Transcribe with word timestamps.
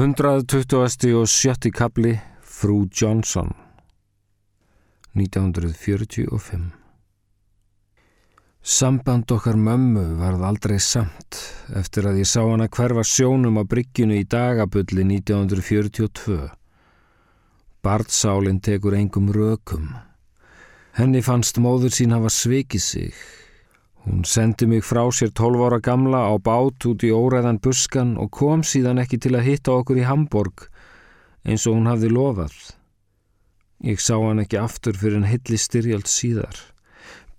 120. 0.00 1.12
og 1.12 1.26
70. 1.28 1.70
kapli 1.76 2.14
Frú 2.40 2.86
Johnson 3.00 3.50
1945 5.12 6.70
Samband 8.62 9.34
okkar 9.36 9.58
mömmu 9.60 10.04
varð 10.22 10.46
aldrei 10.48 10.78
samt 10.80 11.36
eftir 11.76 12.08
að 12.08 12.22
ég 12.22 12.30
sá 12.32 12.40
hana 12.46 12.70
hverfa 12.72 13.04
sjónum 13.04 13.60
á 13.60 13.64
bryggjunu 13.68 14.16
í 14.16 14.24
dagabulli 14.24 15.04
1942. 15.04 16.48
Bartsálinn 17.84 18.64
tekur 18.64 18.96
engum 18.96 19.28
rökum. 19.36 19.84
Henni 20.96 21.20
fannst 21.20 21.60
móður 21.60 21.92
sín 21.92 22.16
hafa 22.16 22.32
svikið 22.32 22.86
sig 22.86 23.12
Hún 24.00 24.24
sendi 24.24 24.66
mig 24.66 24.84
frá 24.84 25.02
sér 25.12 25.28
12 25.36 25.66
ára 25.66 25.78
gamla 25.78 26.24
á 26.24 26.34
bát 26.40 26.86
út 26.88 27.04
í 27.04 27.10
óræðan 27.12 27.60
buskan 27.60 28.16
og 28.16 28.30
kom 28.32 28.62
síðan 28.64 29.02
ekki 29.02 29.18
til 29.20 29.34
að 29.36 29.46
hitta 29.48 29.74
okkur 29.76 30.00
í 30.00 30.06
Hamburg 30.08 30.70
eins 31.44 31.66
og 31.68 31.76
hún 31.76 31.88
hafði 31.90 32.08
lofað. 32.12 32.54
Ég 33.84 34.00
sá 34.00 34.16
hann 34.16 34.40
ekki 34.40 34.60
aftur 34.60 34.96
fyrir 34.96 35.20
en 35.20 35.28
hilli 35.28 35.58
styrjald 35.60 36.08
síðar. 36.08 36.56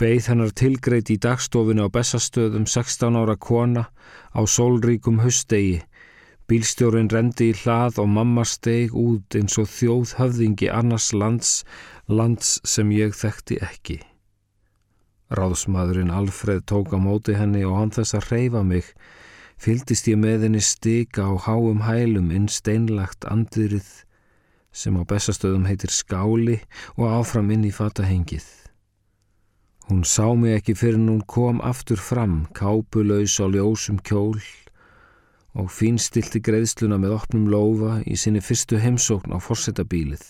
Beigð 0.02 0.29
hennar 0.31 0.53
tilgreit 0.57 1.09
í 1.13 1.17
dagstofinu 1.21 1.85
á 1.85 1.93
Bessastöðum 1.93 2.66
16 2.69 3.17
ára 3.17 3.38
kona 3.38 3.88
á 4.33 4.41
sólríkum 4.45 5.21
höstegi. 5.21 5.81
Bílstjórin 6.49 7.09
rendi 7.13 7.52
í 7.52 7.57
hlað 7.61 8.02
og 8.02 8.09
mamma 8.09 8.45
steg 8.45 8.93
út 8.97 9.38
eins 9.38 9.57
og 9.61 9.69
þjóð 9.69 10.16
höfðingi 10.17 10.69
annars 10.73 11.09
lands, 11.13 11.61
lands 12.09 12.57
sem 12.66 12.89
ég 12.93 13.13
þekkti 13.17 13.61
ekki. 13.66 14.02
Ráðsmaðurinn 15.31 16.12
Alfred 16.12 16.66
tók 16.67 16.91
á 16.91 16.99
móti 16.99 17.38
henni 17.39 17.63
og 17.63 17.77
hann 17.80 17.94
þess 17.95 18.17
að 18.17 18.26
reyfa 18.34 18.63
mig. 18.67 18.88
Fyldist 19.62 20.09
ég 20.12 20.17
með 20.20 20.48
henni 20.48 20.63
stika 20.66 21.23
á 21.23 21.34
háum 21.45 21.85
hælum 21.88 22.34
inn 22.35 22.49
steinlagt 22.52 23.23
andurið 23.31 23.88
sem 24.75 24.95
á 24.99 25.03
bestastöðum 25.08 25.67
heitir 25.70 25.92
skáli 25.92 26.58
og 26.97 27.08
áfram 27.11 27.52
inn 27.55 27.64
í 27.67 27.72
fatahengið. 27.72 28.44
Hún 29.88 30.03
sá 30.08 30.28
mig 30.36 30.58
ekki 30.59 30.75
fyrir 30.75 31.00
hún 31.00 31.23
kom 31.28 31.64
aftur 31.64 32.00
fram, 32.00 32.48
kápulaus 32.55 33.39
á 33.39 33.48
ljósum 33.48 34.00
kjól 34.03 34.39
og 35.55 35.72
fínstilti 35.72 36.39
greiðsluna 36.44 37.00
með 37.00 37.16
opnum 37.17 37.48
lofa 37.52 37.98
í 38.08 38.20
sinni 38.20 38.44
fyrstu 38.44 38.80
heimsókn 38.80 39.36
á 39.36 39.39
forsetabílið. 39.39 40.23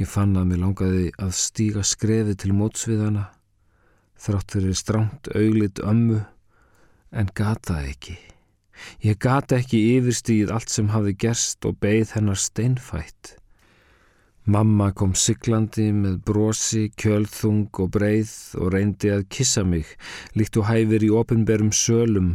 Ég 0.00 0.08
fann 0.08 0.36
að 0.40 0.48
mér 0.48 0.64
langaði 0.64 1.06
að 1.20 1.32
stíga 1.36 1.84
skrefi 1.84 2.36
til 2.40 2.52
mótsviðana 2.56 3.28
þrátt 4.22 4.54
fyrir 4.54 4.76
stránt 4.78 5.30
auglit 5.34 5.82
ömmu, 5.82 6.20
en 7.12 7.30
gata 7.34 7.80
ekki. 7.82 8.16
Ég 9.02 9.18
gata 9.22 9.58
ekki 9.60 9.80
yfirstíð 9.96 10.50
allt 10.54 10.70
sem 10.72 10.90
hafi 10.94 11.14
gerst 11.18 11.64
og 11.68 11.78
beigð 11.82 12.14
hennar 12.16 12.38
steinfætt. 12.38 13.36
Mamma 14.42 14.88
kom 14.90 15.12
siglandi 15.14 15.92
með 15.94 16.16
brosi, 16.26 16.88
kjölþung 16.98 17.68
og 17.78 17.92
breið 17.94 18.32
og 18.58 18.72
reyndi 18.74 19.12
að 19.14 19.28
kissa 19.30 19.62
mig, 19.62 19.86
líkt 20.34 20.58
og 20.58 20.66
hæfir 20.66 21.06
í 21.06 21.12
ofinberum 21.14 21.70
sölum, 21.70 22.32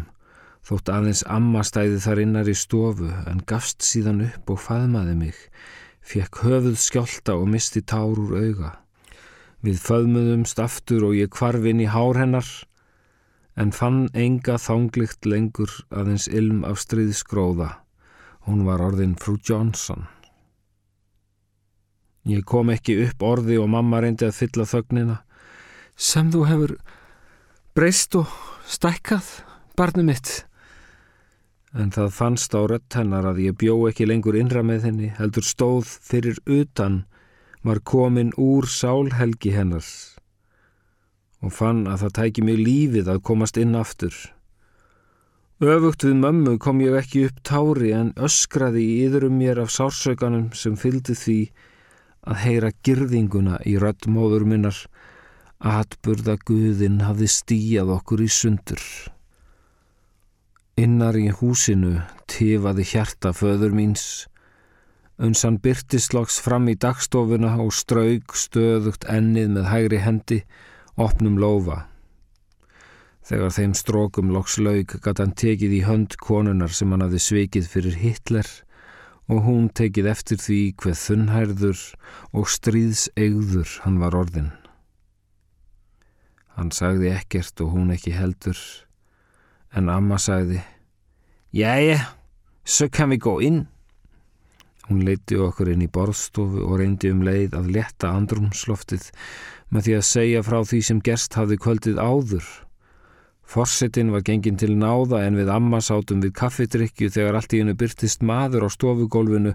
þótt 0.64 0.92
aðeins 0.94 1.26
amma 1.28 1.66
stæði 1.68 2.00
þar 2.06 2.24
innar 2.24 2.52
í 2.52 2.56
stofu 2.56 3.12
en 3.28 3.44
gafst 3.48 3.84
síðan 3.84 4.24
upp 4.30 4.56
og 4.56 4.64
faðmaði 4.70 5.18
mig, 5.20 5.38
fekk 6.00 6.44
höfuð 6.48 6.80
skjálta 6.80 7.36
og 7.36 7.48
misti 7.52 7.84
tár 7.84 8.16
úr 8.16 8.40
auga. 8.40 8.72
Við 9.68 9.82
föðmuðumst 9.84 10.62
aftur 10.64 11.10
og 11.10 11.18
ég 11.18 11.32
kvarfin 11.34 11.82
í 11.84 11.90
hár 11.92 12.16
hennar 12.16 12.48
en 13.60 13.74
fann 13.76 14.06
enga 14.16 14.56
þánglikt 14.64 15.28
lengur 15.28 15.74
aðeins 15.92 16.30
ilm 16.32 16.62
af 16.64 16.80
stríðskróða. 16.80 17.74
Hún 18.48 18.62
var 18.64 18.80
orðin 18.86 19.18
frú 19.20 19.36
Johnson. 19.44 20.06
Ég 22.32 22.46
kom 22.48 22.72
ekki 22.72 22.96
upp 23.10 23.26
orði 23.28 23.58
og 23.60 23.68
mamma 23.74 24.00
reyndi 24.06 24.30
að 24.30 24.38
fylla 24.40 24.68
þögnina. 24.72 25.18
Sem 26.00 26.32
þú 26.32 26.46
hefur 26.48 26.76
breyst 27.76 28.16
og 28.16 28.32
stækkað, 28.72 29.28
barnu 29.76 30.08
mitt. 30.08 30.46
En 31.76 31.92
það 31.92 32.16
fannst 32.16 32.56
á 32.56 32.64
rött 32.72 32.96
hennar 32.96 33.28
að 33.34 33.44
ég 33.50 33.60
bjó 33.60 33.82
ekki 33.92 34.08
lengur 34.08 34.40
innra 34.40 34.64
með 34.64 34.88
henni, 34.88 35.12
heldur 35.20 35.44
stóð 35.44 35.92
fyrir 36.08 36.40
utan 36.48 37.02
var 37.68 37.84
komin 37.84 38.32
úr 38.40 38.66
sálhelgi 38.72 39.52
hennars 39.52 39.92
og 41.44 41.54
fann 41.54 41.86
að 41.92 42.06
það 42.06 42.16
tæki 42.18 42.44
mig 42.48 42.58
lífið 42.64 43.10
að 43.14 43.24
komast 43.30 43.60
inn 43.62 43.76
aftur. 43.78 44.16
Öfugt 45.58 46.06
við 46.06 46.18
mömmu 46.22 46.56
kom 46.62 46.82
ég 46.82 46.96
ekki 46.98 47.26
upp 47.28 47.42
tári 47.46 47.92
en 47.98 48.14
öskraði 48.28 48.84
í 48.86 48.96
yðurum 49.08 49.38
mér 49.42 49.62
af 49.64 49.74
sársökanum 49.74 50.52
sem 50.58 50.78
fylgdi 50.78 51.16
því 51.18 51.40
að 52.28 52.42
heyra 52.44 52.72
girðinguna 52.86 53.60
í 53.66 53.78
röddmóður 53.82 54.46
minnar 54.50 54.80
að 55.58 55.80
atburða 55.82 56.38
Guðinn 56.46 57.00
hafði 57.06 57.30
stíjað 57.34 57.94
okkur 57.98 58.22
í 58.22 58.30
sundur. 58.30 58.82
Innar 60.78 61.18
í 61.18 61.30
húsinu 61.34 61.96
tifaði 62.30 62.86
hjarta 62.86 63.34
föður 63.34 63.74
míns 63.74 64.28
uns 65.18 65.44
hann 65.46 65.58
byrtislags 65.62 66.38
fram 66.44 66.68
í 66.70 66.78
dagstofuna 66.78 67.56
og 67.64 67.74
straug 67.74 68.36
stöðugt 68.38 69.08
ennið 69.10 69.54
með 69.56 69.70
hægri 69.72 70.02
hendi, 70.04 70.40
opnum 70.98 71.40
lofa. 71.42 71.86
Þegar 73.28 73.52
þeim 73.58 73.74
strókum 73.76 74.30
loks 74.32 74.56
laug 74.62 74.94
gæti 74.94 75.20
hann 75.20 75.36
tekið 75.36 75.74
í 75.80 75.82
hönd 75.84 76.16
konunar 76.22 76.72
sem 76.72 76.94
hann 76.94 77.04
hafði 77.04 77.20
svikið 77.26 77.68
fyrir 77.74 77.98
Hitler 78.00 78.48
og 79.28 79.44
hún 79.44 79.68
tekið 79.76 80.08
eftir 80.14 80.40
því 80.40 80.60
hveð 80.80 81.02
þunnhærður 81.02 81.82
og 82.32 82.48
stríðsegður 82.54 83.74
hann 83.84 84.00
var 84.00 84.16
orðin. 84.16 84.54
Hann 86.56 86.72
sagði 86.72 87.12
ekkert 87.14 87.60
og 87.62 87.74
hún 87.76 87.92
ekki 87.94 88.16
heldur, 88.16 88.58
en 89.76 89.92
amma 89.94 90.18
sagði, 90.18 90.62
Jæja, 91.54 92.00
svo 92.66 92.88
kann 92.90 93.12
við 93.14 93.22
gå 93.28 93.34
inn. 93.46 93.60
Hún 94.88 95.04
leiti 95.04 95.36
okkur 95.36 95.74
inn 95.74 95.84
í 95.84 95.90
borðstofu 95.92 96.62
og 96.64 96.78
reyndi 96.80 97.12
um 97.12 97.26
leið 97.28 97.58
að 97.60 97.74
letta 97.76 98.14
andrumsloftið 98.16 99.10
með 99.76 99.88
því 99.88 99.98
að 99.98 100.08
segja 100.08 100.44
frá 100.48 100.62
því 100.64 100.80
sem 100.88 101.02
gerst 101.04 101.36
hafði 101.36 101.58
kvöldið 101.66 102.00
áður. 102.00 102.48
Forsetin 103.48 104.10
var 104.12 104.24
gengin 104.28 104.60
til 104.60 104.74
náða 104.80 105.22
en 105.24 105.38
við 105.40 105.52
amma 105.52 105.80
sátum 105.84 106.24
við 106.24 106.34
kaffidrykju 106.40 107.12
þegar 107.16 107.38
allt 107.40 107.54
í 107.56 107.62
hennu 107.62 107.76
byrtist 107.80 108.24
maður 108.28 108.68
á 108.68 108.70
stofugólfinu, 108.76 109.54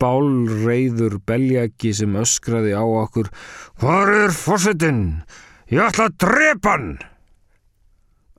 bálreiður 0.00 1.16
beljaki 1.28 1.92
sem 1.96 2.16
öskraði 2.20 2.74
á 2.76 2.84
okkur 2.84 3.30
Hvar 3.80 4.12
er 4.26 4.36
forsetin? 4.36 5.22
Ég 5.72 5.88
ætla 5.88 6.08
að 6.08 6.18
drepa 6.24 6.76
hann! 6.76 6.90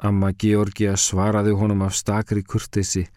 Amma 0.02 0.34
Georgia 0.34 0.94
svaraði 0.98 1.54
honum 1.58 1.82
af 1.86 1.98
stakri 1.98 2.42
kurtesi 2.46 3.08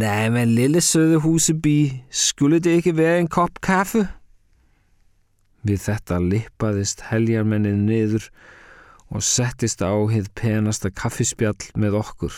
Nej, 0.00 0.30
men 0.30 0.54
lille 0.54 0.80
søde 0.80 1.18
huseby, 1.20 1.92
skulle 2.10 2.58
det 2.58 2.78
ikke 2.78 2.96
være 2.96 3.18
en 3.20 3.26
kopp 3.28 3.58
kaffe? 3.60 4.06
Við 5.66 5.82
þetta 5.82 6.20
lippaðist 6.24 7.02
heljarmennið 7.10 7.82
niður 7.82 8.28
og 9.12 9.26
settist 9.26 9.84
á 9.84 9.92
hið 10.08 10.30
penasta 10.40 10.88
kaffispjall 10.94 11.74
með 11.76 11.98
okkur. 12.00 12.32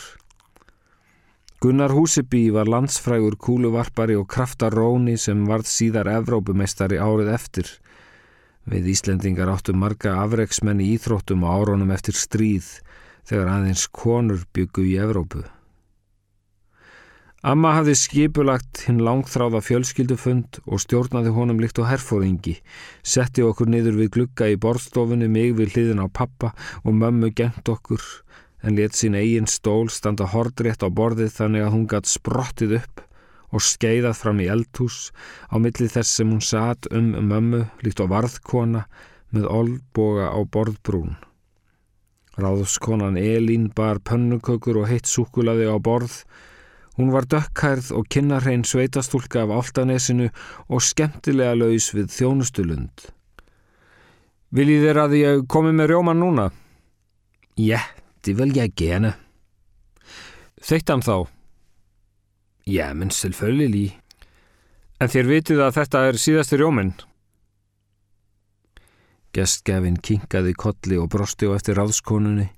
Gunnar 1.63 1.95
Húseby 1.95 2.49
var 2.51 2.67
landsfrægur 2.67 3.39
kúluvarpari 3.39 4.19
og 4.19 4.27
kraftaróni 4.27 5.15
sem 5.15 5.47
varð 5.47 5.69
síðar 5.71 6.11
Evrópumeistari 6.17 6.99
árið 6.99 7.31
eftir. 7.37 7.73
Við 8.67 8.91
Íslendingar 8.97 9.55
áttum 9.55 9.79
marga 9.79 10.17
afreiksmenn 10.25 10.83
í 10.83 10.97
íþróttum 10.97 11.47
á 11.47 11.55
áronum 11.55 11.95
eftir 11.95 12.19
stríð 12.19 12.67
þegar 13.23 13.55
aðeins 13.55 13.87
konur 13.87 14.43
byggu 14.51 14.89
í 14.91 14.97
Evrópu. 14.99 15.47
Amma 17.43 17.73
hafði 17.75 17.93
skipulagt 17.99 18.85
hinn 18.87 19.01
langþráða 19.03 19.59
fjölskyldufund 19.67 20.61
og 20.63 20.79
stjórnaði 20.79 21.33
honum 21.35 21.57
líkt 21.59 21.81
á 21.83 21.83
herfóringi, 21.89 22.53
setti 23.03 23.43
okkur 23.43 23.67
niður 23.67 23.97
við 23.97 24.11
glugga 24.15 24.47
í 24.47 24.55
borðstofunni 24.63 25.27
mig 25.27 25.51
við 25.57 25.73
hliðin 25.73 25.99
á 25.99 26.07
pappa 26.07 26.53
og 26.87 26.95
mömmu 26.95 27.33
gengt 27.35 27.67
okkur, 27.67 27.99
en 28.63 28.77
let 28.77 28.95
sín 28.95 29.17
eigin 29.19 29.49
stól 29.51 29.91
standa 29.91 30.29
hordrétt 30.31 30.85
á 30.87 30.87
borðið 30.87 31.35
þannig 31.35 31.65
að 31.65 31.75
hún 31.75 31.83
gatt 31.91 32.07
sprottið 32.07 32.77
upp 32.77 33.03
og 33.51 33.65
skeiðað 33.67 34.15
fram 34.21 34.39
í 34.39 34.47
eldhús 34.55 35.01
á 35.51 35.59
milli 35.59 35.89
þess 35.91 36.15
sem 36.21 36.31
hún 36.31 36.39
satt 36.39 36.87
um 36.95 37.11
mömmu 37.27 37.65
líkt 37.83 37.99
á 37.99 38.07
varðkona 38.07 38.85
með 39.35 39.51
olboga 39.51 40.31
á 40.31 40.39
borðbrún. 40.47 41.19
Ráðskonan 42.39 43.19
Elín 43.19 43.67
bar 43.75 43.99
pönnukökur 43.99 44.79
og 44.85 44.89
heitt 44.95 45.11
súkulaði 45.11 45.67
á 45.67 45.75
borð 45.75 46.21
Hún 46.93 47.09
var 47.09 47.25
dökkhærð 47.25 47.89
og 47.97 48.05
kinnarrein 48.09 48.63
sveitastúlka 48.67 49.41
af 49.43 49.53
áltanesinu 49.55 50.29
og 50.69 50.81
skemmtilega 50.85 51.55
laus 51.57 51.89
við 51.95 52.11
þjónustulund. 52.13 53.07
Viljið 54.53 54.85
þér 54.85 54.99
að 55.01 55.15
ég 55.17 55.45
komi 55.49 55.71
með 55.73 55.89
rjóman 55.89 56.21
núna? 56.21 56.51
Ja, 57.57 57.81
det 58.21 58.35
vil 58.37 58.53
jeg 58.53 58.75
gerne. 58.77 59.15
Þeitt 60.61 60.93
hann 60.93 61.01
þá? 61.01 61.25
Já, 62.69 62.93
menn 62.93 63.09
selvfölili. 63.11 63.89
En 65.01 65.09
þér 65.09 65.31
vitið 65.31 65.63
að 65.65 65.73
þetta 65.79 66.03
er 66.07 66.19
síðasti 66.21 66.61
rjóminn? 66.61 66.93
Gestgefin 69.33 69.97
kinkaði 69.97 70.53
kolli 70.53 70.99
og 71.01 71.09
brosti 71.09 71.49
á 71.49 71.57
eftir 71.57 71.79
ráðskonunni, 71.81 72.51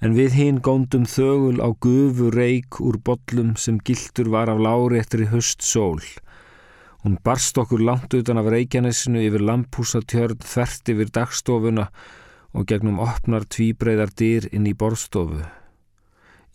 en 0.00 0.16
við 0.18 0.36
hinn 0.38 0.60
góndum 0.64 1.06
þögul 1.06 1.60
á 1.62 1.68
gufu 1.74 2.30
reik 2.34 2.80
úr 2.80 2.98
bollum 2.98 3.54
sem 3.60 3.78
gildur 3.78 4.32
var 4.34 4.50
af 4.50 4.62
lári 4.62 4.98
eftir 4.98 5.24
í 5.26 5.30
höst 5.30 5.62
sól. 5.62 6.00
Hún 7.04 7.18
barst 7.22 7.58
okkur 7.60 7.82
langt 7.84 8.14
utan 8.16 8.40
af 8.40 8.48
reikjanessinu 8.48 9.20
yfir 9.26 9.44
lampúsatjörn 9.44 10.40
þvert 10.40 10.92
yfir 10.94 11.10
dagstofuna 11.12 11.90
og 12.54 12.66
gegnum 12.70 13.02
opnar 13.02 13.44
tvíbreyðar 13.44 14.14
dyr 14.16 14.48
inn 14.52 14.66
í 14.70 14.72
borstofu. 14.78 15.42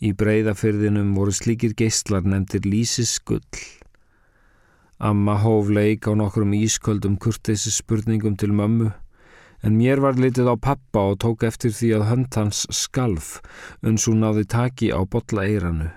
Í 0.00 0.14
breyðafyrðinum 0.16 1.12
voru 1.12 1.32
slíkir 1.36 1.76
geistlar 1.76 2.24
nefndir 2.24 2.64
lísisgull. 2.64 3.44
Amma 4.98 5.36
hóf 5.42 5.68
leik 5.68 6.08
á 6.08 6.16
nokkrum 6.16 6.54
ísköldum 6.56 7.18
kurteysi 7.20 7.72
spurningum 7.72 8.38
til 8.40 8.54
mömmu, 8.56 8.90
en 9.62 9.76
mér 9.76 10.00
var 10.00 10.16
litið 10.20 10.48
á 10.50 10.56
pappa 10.56 11.02
og 11.12 11.18
tók 11.24 11.44
eftir 11.48 11.74
því 11.76 11.90
að 11.98 12.06
hönd 12.10 12.38
hans 12.38 12.62
skalf 12.72 13.40
uns 13.86 14.06
hún 14.08 14.22
náði 14.24 14.46
taki 14.48 14.90
á 14.94 15.00
botla 15.04 15.44
eiranu. 15.44 15.90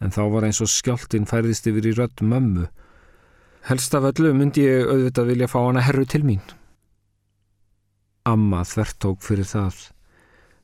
En 0.00 0.14
þá 0.14 0.22
var 0.32 0.46
eins 0.48 0.62
og 0.64 0.70
skjáltin 0.72 1.28
færðist 1.28 1.66
yfir 1.68 1.90
í 1.90 1.96
rött 1.98 2.22
mömmu. 2.22 2.68
Helst 3.68 3.94
af 3.94 4.06
öllu 4.12 4.32
myndi 4.32 4.64
ég 4.64 4.88
auðvitað 4.88 5.32
vilja 5.34 5.50
fá 5.50 5.58
hana 5.60 5.84
herru 5.84 6.06
til 6.08 6.22
mín. 6.24 6.44
Amma 8.24 8.62
þvert 8.64 8.98
tók 9.02 9.26
fyrir 9.26 9.48
það. 9.48 9.90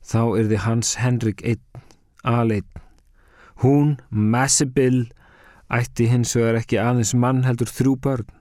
Þá 0.07 0.23
er 0.39 0.49
þið 0.53 0.65
Hans 0.65 0.95
Henrik 1.03 1.43
einn 1.43 1.85
aleinn. 2.27 2.69
Hún, 3.63 3.97
Massibill, 4.11 5.07
ætti 5.73 6.09
hins 6.11 6.35
vegar 6.37 6.61
ekki 6.61 6.79
aðeins 6.81 7.15
mann 7.17 7.45
heldur 7.47 7.71
þrjú 7.71 7.95
börn. 8.05 8.36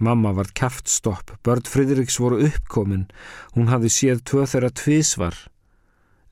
Mamma 0.00 0.32
var 0.32 0.48
kæftstopp, 0.56 1.34
börn 1.44 1.66
Fridriks 1.68 2.16
voru 2.16 2.38
uppkomin, 2.46 3.04
hún 3.52 3.68
hafði 3.68 3.90
séð 3.92 4.22
tvö 4.24 4.46
þeirra 4.48 4.70
tvísvar. 4.72 5.36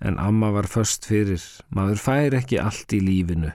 En 0.00 0.16
amma 0.16 0.48
var 0.54 0.70
först 0.72 1.04
fyrir, 1.04 1.42
maður 1.68 2.00
fær 2.00 2.36
ekki 2.38 2.62
allt 2.62 2.94
í 2.96 3.02
lífinu. 3.04 3.52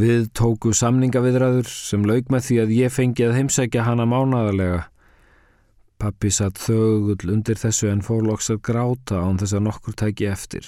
Við 0.00 0.30
tóku 0.34 0.72
samningaviðræður 0.74 1.70
sem 1.70 2.06
laug 2.08 2.30
með 2.34 2.46
því 2.48 2.58
að 2.62 2.74
ég 2.80 2.94
fengi 2.94 3.26
að 3.28 3.36
heimsækja 3.36 3.86
hana 3.86 4.08
mánaðarlega. 4.10 4.84
Pappi 6.00 6.30
satt 6.32 6.58
þögull 6.58 7.34
undir 7.34 7.60
þessu 7.60 7.90
en 7.92 8.02
fórlóks 8.02 8.48
að 8.50 8.62
gráta 8.70 9.20
án 9.20 9.38
þess 9.38 9.58
að 9.58 9.66
nokkur 9.66 9.98
tæki 10.02 10.30
eftir. 10.32 10.64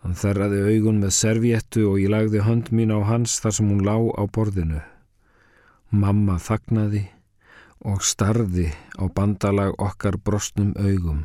Hann 0.00 0.16
þerraði 0.16 0.62
augun 0.72 1.02
með 1.02 1.12
servjettu 1.12 1.84
og 1.90 2.00
ég 2.00 2.10
lagði 2.10 2.46
hönd 2.46 2.72
mín 2.72 2.94
á 2.96 3.04
hans 3.04 3.36
þar 3.44 3.58
sem 3.58 3.68
hún 3.68 3.84
lá 3.84 3.94
á 4.16 4.24
borðinu. 4.32 4.80
Mamma 5.90 6.36
þagnaði 6.38 7.08
og 7.82 8.04
starði 8.06 8.68
á 8.94 9.10
bandalag 9.10 9.72
okkar 9.82 10.20
brostnum 10.22 10.70
augum. 10.78 11.24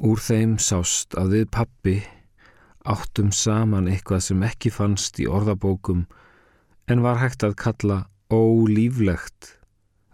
Úr 0.00 0.20
þeim 0.20 0.56
sást 0.56 1.16
að 1.20 1.34
við 1.34 1.50
pappi 1.52 1.96
áttum 2.86 3.32
saman 3.36 3.90
eitthvað 3.92 4.24
sem 4.28 4.46
ekki 4.46 4.72
fannst 4.72 5.20
í 5.20 5.28
orðabókum 5.28 6.06
en 6.88 7.04
var 7.04 7.20
hægt 7.20 7.44
að 7.44 7.58
kalla 7.60 7.98
ólíflegt 8.32 9.52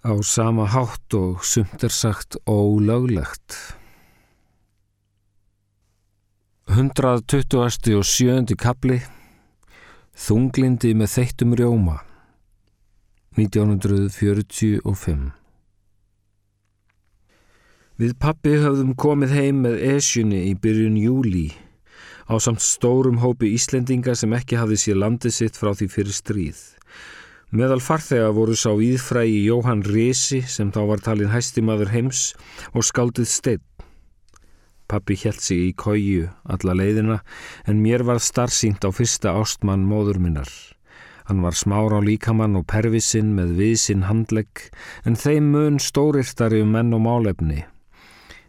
á 0.03 0.19
sama 0.27 0.67
hátt 0.73 1.15
og 1.15 1.45
sumt 1.47 1.85
er 1.85 1.95
sagt 1.95 2.41
ólöglegt. 2.47 3.79
127. 6.67 7.95
og 7.99 8.07
7. 8.07 8.57
kapli 8.57 9.03
Þunglindi 10.17 10.97
með 10.97 11.15
þeittum 11.21 11.55
rjóma 11.59 12.01
1945 13.39 15.31
Við 18.03 18.13
pappi 18.21 18.53
höfðum 18.61 18.93
komið 18.99 19.33
heim 19.37 19.63
með 19.65 19.79
esjunni 19.95 20.43
í 20.51 20.53
byrjun 20.59 20.99
júli 21.01 21.47
á 22.29 22.37
samt 22.37 22.61
stórum 22.65 23.23
hópi 23.23 23.55
Íslendinga 23.57 24.13
sem 24.19 24.33
ekki 24.37 24.59
hafði 24.61 24.79
sér 24.83 25.01
landið 25.01 25.37
sitt 25.37 25.57
frá 25.57 25.73
því 25.73 25.89
fyrir 25.95 26.17
stríð. 26.17 26.61
Meðal 27.53 27.81
farþega 27.85 28.31
voru 28.37 28.57
sá 28.57 28.71
íðfrægi 28.73 29.43
Jóhann 29.47 29.85
Resi 29.85 30.41
sem 30.45 30.73
þá 30.73 30.83
var 30.93 31.05
talin 31.05 31.33
hæstimaður 31.33 31.93
heims 31.93 32.23
og 32.73 32.85
skaldið 32.89 33.29
steitt 33.33 33.69
Pappi 34.93 35.17
hjælt 35.17 35.41
sig 35.41 35.61
í 35.71 35.73
kóju 35.73 36.27
alla 36.53 36.75
leiðina 36.77 37.23
en 37.65 37.81
mér 37.81 38.05
var 38.05 38.21
starfsínt 38.21 38.85
á 38.85 38.93
fyrsta 38.93 39.33
ástmann 39.41 39.87
móður 39.89 40.19
minnar. 40.21 40.51
Hann 41.29 41.43
var 41.45 41.57
smár 41.59 41.95
á 41.95 42.01
líkamann 42.03 42.57
og 42.59 42.67
pervisinn 42.71 43.35
með 43.37 43.55
viðsinn 43.61 44.07
handlegg 44.09 44.65
en 45.07 45.19
þeim 45.19 45.51
mun 45.55 45.79
stórirtari 45.83 46.63
um 46.65 46.73
menn 46.75 46.95
og 46.97 47.05
málefni. 47.07 47.65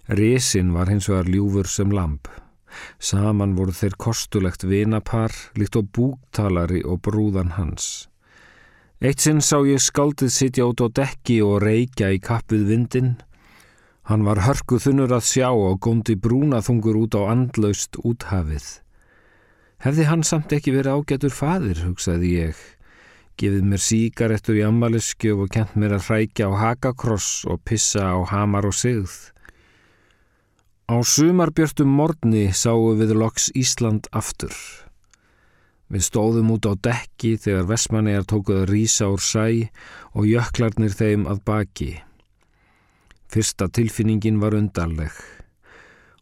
Resinn 0.08 0.74
var 0.75 0.90
hins 0.92 1.10
vegar 1.12 1.30
ljúfur 1.30 1.70
sem 1.70 1.92
lamp. 1.94 2.28
Saman 3.00 3.54
voru 3.56 3.75
þeir 3.75 3.98
kostulegt 4.02 4.66
vinapar 4.66 5.36
líkt 5.60 5.78
og 5.80 5.92
búktalari 5.94 6.81
og 6.84 7.04
brúðan 7.06 7.54
hans. 7.60 8.10
Eitt 9.04 9.22
sinn 9.22 9.44
sá 9.44 9.60
ég 9.68 9.84
skaldið 9.84 10.31
sitja 10.31 10.66
út 10.66 10.81
á 10.81 10.88
dekki 10.90 11.42
og 11.44 11.62
reykja 11.64 12.10
í 12.16 12.24
kappið 12.24 12.66
vindin 12.72 13.14
Hann 14.04 14.25
var 14.28 14.42
hörku 14.44 14.81
þunnur 14.84 15.14
að 15.16 15.28
sjá 15.30 15.48
og 15.56 15.78
góndi 15.86 16.18
brúnaþungur 16.20 16.98
út 17.06 17.16
á 17.16 17.31
andlaust 17.31 17.96
úthafið. 18.04 18.83
Hefði 19.84 20.06
hann 20.08 20.22
samt 20.24 20.54
ekki 20.56 20.72
verið 20.72 20.96
ágætur 20.96 21.34
fadir, 21.36 21.82
hugsaði 21.84 22.30
ég. 22.38 22.60
Gefið 23.36 23.66
mér 23.68 23.82
síkarettur 23.84 24.56
í 24.56 24.64
ammaliðskjöf 24.64 25.42
og 25.44 25.52
kent 25.52 25.74
mér 25.76 25.98
að 25.98 26.06
hrækja 26.08 26.48
á 26.48 26.52
hakakross 26.62 27.44
og 27.52 27.60
pissa 27.68 28.14
á 28.16 28.20
hamar 28.32 28.70
og 28.70 28.78
sigð. 28.80 29.12
Á 30.88 31.04
sumarbjörtum 31.04 31.92
morni 32.00 32.46
sáum 32.56 32.96
við 33.02 33.12
loks 33.20 33.50
Ísland 33.60 34.08
aftur. 34.16 34.56
Við 35.92 36.08
stóðum 36.08 36.56
út 36.56 36.64
á 36.64 36.80
dekki 36.80 37.36
þegar 37.36 37.68
Vestmannegar 37.74 38.24
tókuð 38.30 38.64
að 38.64 38.70
rýsa 38.72 39.12
úr 39.12 39.20
sæ 39.20 39.48
og 40.16 40.32
jöklarnir 40.32 40.96
þeim 40.96 41.28
að 41.28 41.44
baki. 41.44 41.94
Fyrsta 43.28 43.68
tilfinningin 43.68 44.40
var 44.40 44.56
undarleg. 44.56 45.12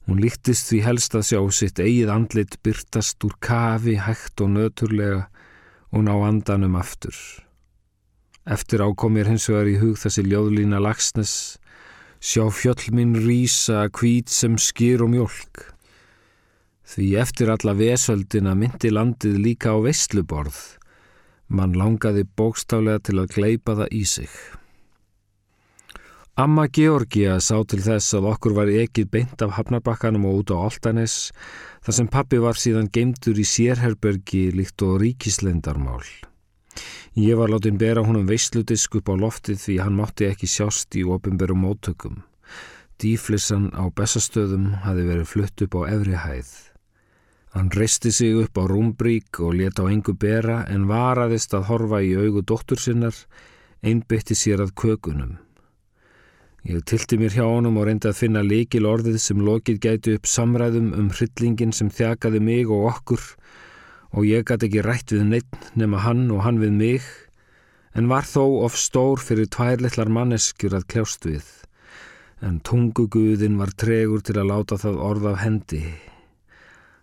Hún 0.07 0.21
líktist 0.23 0.71
því 0.71 0.79
helst 0.85 1.15
að 1.15 1.27
sjá 1.29 1.41
sitt 1.53 1.79
eigið 1.79 2.09
andlit 2.13 2.57
byrtast 2.65 3.21
úr 3.27 3.35
kafi 3.43 3.99
hægt 4.01 4.41
og 4.41 4.53
nöturlega 4.55 5.27
og 5.91 6.05
ná 6.07 6.13
andanum 6.25 6.77
aftur. 6.79 7.15
Eftir 8.49 8.81
ákomir 8.81 9.29
hins 9.29 9.45
vegar 9.51 9.69
í 9.69 9.77
hug 9.77 9.99
þessi 10.01 10.23
ljóðlína 10.25 10.79
lagsnes, 10.81 11.33
sjá 12.17 12.47
fjöll 12.49 12.89
minn 12.95 13.13
rýsa 13.13 13.85
kvít 13.93 14.33
sem 14.33 14.57
skýr 14.57 15.03
og 15.05 15.11
mjölk. 15.13 15.67
Því 16.91 17.07
eftir 17.21 17.51
alla 17.53 17.75
vesöldina 17.77 18.55
myndi 18.57 18.89
landið 18.91 19.37
líka 19.45 19.75
á 19.75 19.79
veistluborð, 19.85 20.57
mann 21.47 21.77
langaði 21.77 22.25
bókstálega 22.25 23.05
til 23.05 23.21
að 23.21 23.37
gleipa 23.37 23.77
það 23.77 23.95
í 24.01 24.03
sig. 24.09 24.33
Amma 26.41 26.63
Georgia 26.73 27.35
sá 27.37 27.59
til 27.69 27.83
þess 27.85 28.15
að 28.17 28.25
okkur 28.31 28.53
var 28.57 28.69
ekið 28.73 29.09
beint 29.13 29.41
af 29.45 29.51
Hafnarbakkanum 29.59 30.23
og 30.25 30.39
út 30.39 30.53
á 30.55 30.57
Altanes 30.57 31.15
þar 31.85 31.95
sem 31.97 32.07
pappi 32.09 32.39
var 32.41 32.57
síðan 32.57 32.87
geimtur 32.89 33.37
í 33.37 33.45
sérherbergi 33.45 34.47
líkt 34.55 34.81
og 34.87 34.95
ríkislendarmál. 35.03 36.01
Ég 37.13 37.37
var 37.37 37.51
látin 37.53 37.77
bera 37.77 38.01
honum 38.07 38.25
veisludisk 38.25 38.97
upp 38.97 39.11
á 39.13 39.15
loftið 39.21 39.59
því 39.61 39.75
hann 39.83 39.99
mátti 39.99 40.31
ekki 40.31 40.49
sjást 40.49 40.97
í 40.97 41.03
ofinberum 41.05 41.61
móttökum. 41.61 42.23
Dýflissan 42.97 43.69
á 43.77 43.85
bestastöðum 43.93 44.71
hafi 44.87 45.05
verið 45.11 45.29
flutt 45.35 45.65
upp 45.67 45.77
á 45.77 45.81
efri 45.93 46.17
hæð. 46.25 46.49
Hann 47.53 47.69
reisti 47.77 48.09
sig 48.09 48.33
upp 48.41 48.57
á 48.57 48.65
rúmbrík 48.65 49.43
og 49.45 49.59
leta 49.61 49.85
á 49.85 49.93
engu 49.93 50.17
bera 50.17 50.63
en 50.73 50.89
varaðist 50.89 51.53
að 51.53 51.69
horfa 51.69 52.01
í 52.01 52.15
augu 52.17 52.41
dóttur 52.41 52.81
sinnar, 52.81 53.13
einbytti 53.85 54.33
sér 54.33 54.65
að 54.65 54.73
kökunum. 54.73 55.37
Ég 56.69 56.83
tilti 56.85 57.17
mér 57.17 57.33
hjá 57.33 57.45
honum 57.47 57.79
og 57.81 57.87
reyndi 57.89 58.11
að 58.11 58.19
finna 58.19 58.43
líkil 58.45 58.85
orðið 58.85 59.17
sem 59.23 59.41
lokið 59.41 59.79
gæti 59.81 60.17
upp 60.19 60.29
samræðum 60.29 60.91
um 60.97 61.09
hryllingin 61.09 61.73
sem 61.73 61.89
þjakaði 61.89 62.43
mig 62.43 62.69
og 62.69 62.85
okkur 62.91 63.23
og 64.11 64.27
ég 64.27 64.45
gæti 64.45 64.69
ekki 64.69 64.85
rætt 64.85 65.15
við 65.15 65.25
neitt 65.31 65.71
nema 65.79 66.03
hann 66.05 66.27
og 66.29 66.45
hann 66.45 66.61
við 66.61 66.77
mig 66.77 67.09
en 67.97 68.11
var 68.11 68.29
þó 68.29 68.61
of 68.67 68.77
stór 68.77 69.19
fyrir 69.23 69.49
tvær 69.49 69.81
litlar 69.81 70.13
manneskjur 70.13 70.77
að 70.77 70.87
kljást 70.93 71.25
við 71.25 71.49
en 72.41 72.59
tunguguðin 72.65 73.59
var 73.61 73.71
tregur 73.77 74.23
til 74.25 74.39
að 74.41 74.49
láta 74.49 74.77
það 74.81 75.01
orð 75.07 75.27
af 75.31 75.41
hendi. 75.43 75.81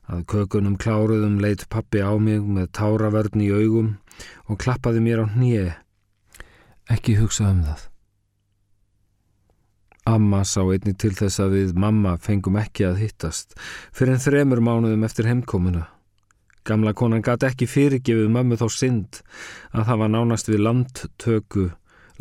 Að 0.09 0.25
kökunum 0.33 0.79
kláruðum 0.81 1.39
leitt 1.43 1.69
pappi 1.71 2.03
á 2.03 2.11
mig 2.19 2.43
með 2.43 2.73
táravörn 2.79 3.45
í 3.45 3.53
augum 3.53 3.93
og 4.49 4.59
klappaði 4.65 5.05
mér 5.05 5.23
á 5.23 5.27
hnið. 5.37 5.71
Ekki 6.91 7.19
hugsa 7.21 7.53
um 7.53 7.63
það. 7.69 7.88
Amma 10.09 10.41
sá 10.49 10.63
einni 10.65 10.95
til 10.97 11.13
þess 11.13 11.43
að 11.45 11.55
við 11.59 11.73
mamma 11.77 12.15
fengum 12.25 12.57
ekki 12.57 12.87
að 12.89 13.03
hittast 13.03 13.57
fyrir 13.93 14.15
en 14.15 14.23
þremur 14.23 14.63
mánuðum 14.65 15.05
eftir 15.05 15.29
heimkomuna. 15.29 15.83
Gamla 16.65 16.95
konan 16.97 17.25
gæti 17.25 17.49
ekki 17.49 17.69
fyrirgefið 17.69 18.31
mömmu 18.33 18.57
þó 18.61 18.67
synd 18.73 19.21
að 19.75 19.91
það 19.91 20.01
var 20.03 20.13
nánast 20.15 20.49
við 20.49 20.63
landtöku 20.65 21.67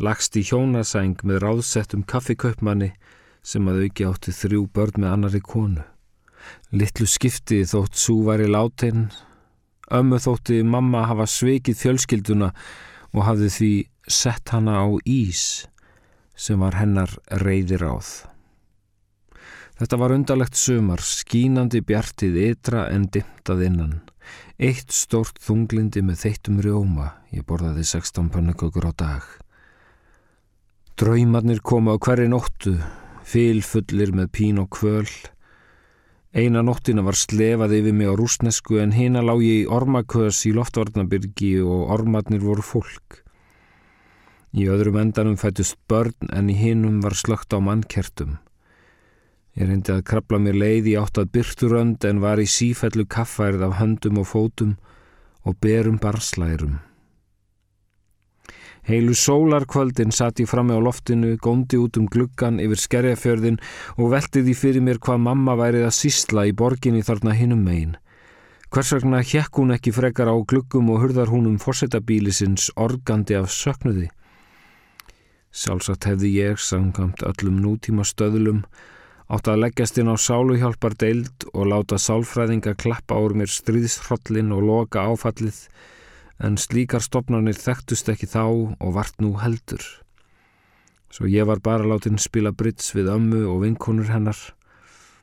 lagst 0.04 0.36
í 0.36 0.42
hjónasæng 0.50 1.24
með 1.24 1.40
ráðsettum 1.46 2.04
kaffikaupmanni 2.08 2.90
sem 3.40 3.70
að 3.72 3.86
auki 3.86 4.06
átti 4.10 4.36
þrjú 4.36 4.66
börn 4.76 5.00
með 5.00 5.14
annari 5.14 5.40
konu. 5.44 5.86
Littlu 6.76 7.08
skipti 7.08 7.62
þótt 7.68 7.96
sú 7.96 8.20
væri 8.28 8.50
látin, 8.52 9.08
ömmu 9.88 10.20
þótti 10.20 10.60
mamma 10.60 11.06
hafa 11.08 11.24
sveikið 11.24 11.80
fjölskylduna 11.86 12.52
og 13.14 13.24
hafði 13.24 13.50
því 13.56 13.72
sett 14.20 14.52
hana 14.52 14.80
á 14.84 14.86
ís 15.08 15.64
sem 16.38 16.60
var 16.62 16.78
hennar 16.78 17.10
reyðir 17.42 17.82
áð. 17.82 18.10
Þetta 19.78 19.98
var 20.00 20.14
undarlegt 20.14 20.58
sumar, 20.58 21.02
skínandi 21.02 21.82
bjartið 21.86 22.38
ytra 22.48 22.88
en 22.90 23.04
dimtað 23.14 23.60
innan. 23.68 23.92
Eitt 24.58 24.90
stórt 24.90 25.38
þunglindi 25.42 26.02
með 26.02 26.24
þeittum 26.24 26.56
rjóma, 26.64 27.12
ég 27.30 27.46
borðaði 27.46 27.84
16 27.86 28.30
pönnukökur 28.34 28.88
á 28.90 28.92
dag. 28.98 29.28
Draumarnir 30.98 31.62
koma 31.62 31.94
á 31.94 31.96
hverju 32.02 32.26
nóttu, 32.32 32.74
fylfullir 33.22 34.10
með 34.18 34.32
pín 34.34 34.58
og 34.58 34.66
kvöl. 34.74 35.06
Eina 36.34 36.64
nóttina 36.66 37.04
var 37.06 37.14
slefað 37.14 37.76
yfir 37.78 37.94
mig 37.94 38.10
á 38.10 38.18
rúsnesku 38.18 38.80
en 38.82 38.96
hina 38.96 39.22
lág 39.22 39.44
ég 39.46 39.62
í 39.62 39.70
ormakös 39.70 40.42
í 40.50 40.52
loftvarnabyrgi 40.58 41.54
og 41.62 41.94
ormarnir 41.94 42.42
voru 42.42 42.66
fólk. 42.66 43.22
Í 44.56 44.64
öðrum 44.72 44.96
endanum 44.96 45.36
fætust 45.36 45.76
börn 45.90 46.30
en 46.32 46.48
í 46.48 46.56
hinum 46.56 47.02
var 47.04 47.12
slögt 47.12 47.52
á 47.52 47.60
mannkertum. 47.60 48.38
Ég 49.58 49.68
reyndi 49.68 49.92
að 49.92 50.06
krabla 50.08 50.38
mér 50.40 50.56
leið 50.56 50.92
í 50.92 50.98
átt 51.00 51.18
að 51.20 51.32
byrturönd 51.34 52.04
en 52.08 52.22
var 52.22 52.40
í 52.40 52.46
sífellu 52.48 53.04
kaffærið 53.10 53.66
af 53.66 53.78
höndum 53.80 54.20
og 54.22 54.28
fótum 54.30 54.76
og 55.44 55.58
berum 55.60 55.98
barslærum. 56.00 56.78
Heilu 58.88 59.12
sólarkvöldin 59.12 60.14
satt 60.16 60.40
ég 60.40 60.48
fram 60.48 60.70
með 60.70 60.78
á 60.80 60.86
loftinu, 60.86 61.34
góndi 61.36 61.76
út 61.76 61.98
um 62.00 62.06
gluggan 62.08 62.56
yfir 62.62 62.80
skerjafjörðin 62.80 63.58
og 63.98 64.14
velti 64.14 64.40
því 64.46 64.54
fyrir 64.56 64.84
mér 64.86 65.00
hvað 65.04 65.26
mamma 65.26 65.58
værið 65.60 65.90
að 65.90 65.96
sísla 65.98 66.46
í 66.48 66.54
borginni 66.56 67.04
þarna 67.04 67.34
hinnum 67.36 67.60
megin. 67.66 67.98
Hvers 68.72 68.94
vegna 68.96 69.20
hjekk 69.20 69.60
hún 69.60 69.74
ekki 69.76 69.92
frekar 69.92 70.32
á 70.32 70.36
gluggum 70.40 70.88
og 70.94 71.02
hurðar 71.02 71.28
hún 71.28 71.50
um 71.50 71.58
fórsetabílisins 71.60 72.70
organdi 72.80 73.36
af 73.36 73.52
söknuði? 73.52 74.08
Sjálfsagt 75.48 76.04
hefði 76.04 76.32
ég, 76.36 76.58
samkamt 76.60 77.22
öllum 77.24 77.60
nútíma 77.62 78.04
stöðlum, 78.04 78.64
átt 79.32 79.48
að 79.48 79.62
leggjast 79.64 80.00
inn 80.00 80.12
á 80.12 80.16
sáluhjálpar 80.20 80.96
deild 81.00 81.46
og 81.54 81.70
láta 81.72 81.96
sálfræðinga 82.00 82.74
klappa 82.76 83.16
úr 83.16 83.36
mér 83.36 83.48
stríðshrollin 83.52 84.52
og 84.52 84.66
loka 84.68 85.06
áfallið 85.08 85.62
en 86.44 86.58
slíkar 86.60 87.02
stopnarnir 87.02 87.56
þekktust 87.58 88.12
ekki 88.12 88.28
þá 88.30 88.44
og 88.44 88.92
vart 88.94 89.16
nú 89.24 89.34
heldur. 89.42 89.82
Svo 91.08 91.26
ég 91.26 91.48
var 91.48 91.62
bara 91.64 91.88
látin 91.88 92.20
spila 92.20 92.52
brits 92.52 92.92
við 92.94 93.08
ömmu 93.14 93.46
og 93.48 93.62
vinkonur 93.64 94.12
hennar, 94.12 94.38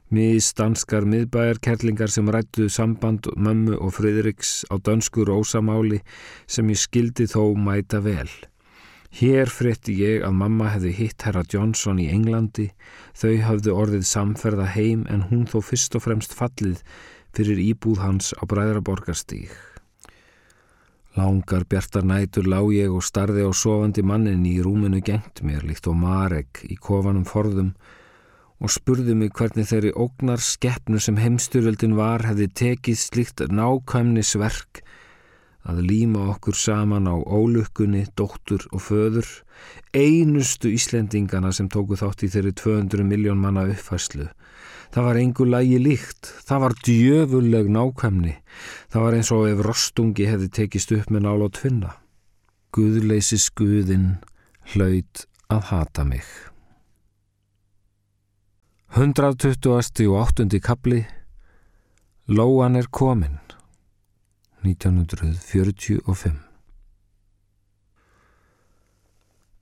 miðstanskar 0.09 1.05
miðbæjarkerlingar 1.09 2.09
sem 2.13 2.29
rættuðu 2.33 2.73
samband 2.73 3.29
mömmu 3.37 3.77
og 3.77 3.93
Fridriks 3.97 4.63
á 4.73 4.81
dönskur 4.81 5.29
ósamáli 5.33 6.01
sem 6.49 6.69
ég 6.73 6.81
skildi 6.81 7.29
þó 7.29 7.53
mæta 7.57 8.01
vel. 8.01 8.29
Hér 9.15 9.47
frétti 9.47 9.93
ég 9.95 10.25
að 10.27 10.33
mamma 10.35 10.73
hefði 10.73 10.89
hitt 10.97 11.23
herra 11.23 11.45
Johnson 11.47 12.01
í 12.03 12.09
Englandi, 12.11 12.65
þau 13.15 13.37
hafðu 13.45 13.75
orðið 13.79 14.01
samferða 14.09 14.65
heim 14.73 15.05
en 15.07 15.21
hún 15.29 15.45
þó 15.47 15.61
fyrst 15.63 15.95
og 15.95 16.03
fremst 16.03 16.35
fallið 16.35 16.81
fyrir 17.35 17.61
íbúð 17.63 18.01
hans 18.03 18.33
á 18.35 18.43
Bræðraborgarstík. 18.43 19.53
Langar 21.15 21.63
bjartar 21.71 22.03
nætur 22.03 22.49
lág 22.51 22.73
ég 22.75 22.91
og 22.91 23.05
starði 23.07 23.47
á 23.47 23.51
sofandi 23.55 24.03
mannin 24.03 24.43
í 24.43 24.57
rúminu 24.59 24.99
gengt 24.99 25.39
mér 25.47 25.63
líkt 25.63 25.87
og 25.87 25.95
Marek 25.95 26.65
í 26.67 26.75
kofanum 26.75 27.23
forðum 27.23 27.71
og 28.59 28.73
spurði 28.75 29.15
mig 29.15 29.31
hvernig 29.31 29.69
þeirri 29.71 29.93
ógnar 29.95 30.43
skeppnu 30.43 30.99
sem 30.99 31.15
heimstyröldin 31.23 31.95
var 31.95 32.27
hefði 32.27 32.49
tekið 32.51 32.99
slíkt 32.99 33.45
nákvæmnisverk 33.47 34.83
að 35.65 35.81
líma 35.89 36.29
okkur 36.35 36.57
saman 36.57 37.09
á 37.09 37.15
ólukkunni, 37.17 38.05
dóttur 38.17 38.65
og 38.71 38.83
föður, 38.85 39.27
einustu 39.97 40.69
Íslendingana 40.75 41.51
sem 41.55 41.69
tóku 41.71 41.97
þátt 41.97 42.25
í 42.27 42.31
þeirri 42.33 42.53
200 42.61 43.05
miljón 43.07 43.41
manna 43.41 43.65
uppfæslu. 43.71 44.29
Það 44.93 45.07
var 45.09 45.19
engu 45.19 45.45
lægi 45.49 45.79
líkt, 45.81 46.31
það 46.47 46.61
var 46.63 46.75
djöfuleg 46.85 47.69
nákvæmni, 47.73 48.35
það 48.93 49.05
var 49.05 49.17
eins 49.17 49.31
og 49.33 49.47
ef 49.49 49.63
rostungi 49.65 50.27
hefði 50.29 50.51
tekist 50.59 50.93
upp 50.95 51.09
með 51.11 51.25
nála 51.25 51.49
og 51.49 51.55
tvinna. 51.57 51.95
Guðleysi 52.75 53.39
skuðinn 53.41 54.19
hlaut 54.73 55.25
að 55.49 55.71
hata 55.71 56.05
mig. 56.05 56.27
120. 58.95 60.07
og 60.07 60.21
8. 60.21 60.47
kapli 60.63 61.01
Lóan 62.31 62.77
er 62.79 62.87
komin 62.87 63.41
1945 64.65 66.45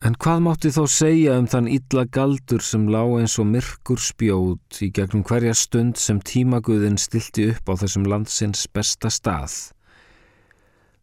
En 0.03 0.17
hvað 0.19 0.41
mátti 0.43 0.69
þó 0.75 0.81
segja 0.91 1.37
um 1.39 1.45
þann 1.47 1.69
illa 1.71 2.03
galdur 2.11 2.63
sem 2.67 2.89
lá 2.91 2.99
eins 3.21 3.37
og 3.39 3.47
myrkur 3.47 4.01
spjót 4.03 4.81
í 4.83 4.89
gegnum 4.91 5.23
hverja 5.23 5.53
stund 5.55 5.95
sem 6.01 6.19
tímaguðin 6.19 6.99
stilti 6.99 7.45
upp 7.53 7.71
á 7.71 7.73
þessum 7.79 8.09
landsins 8.11 8.65
besta 8.67 9.07
stað? 9.07 9.55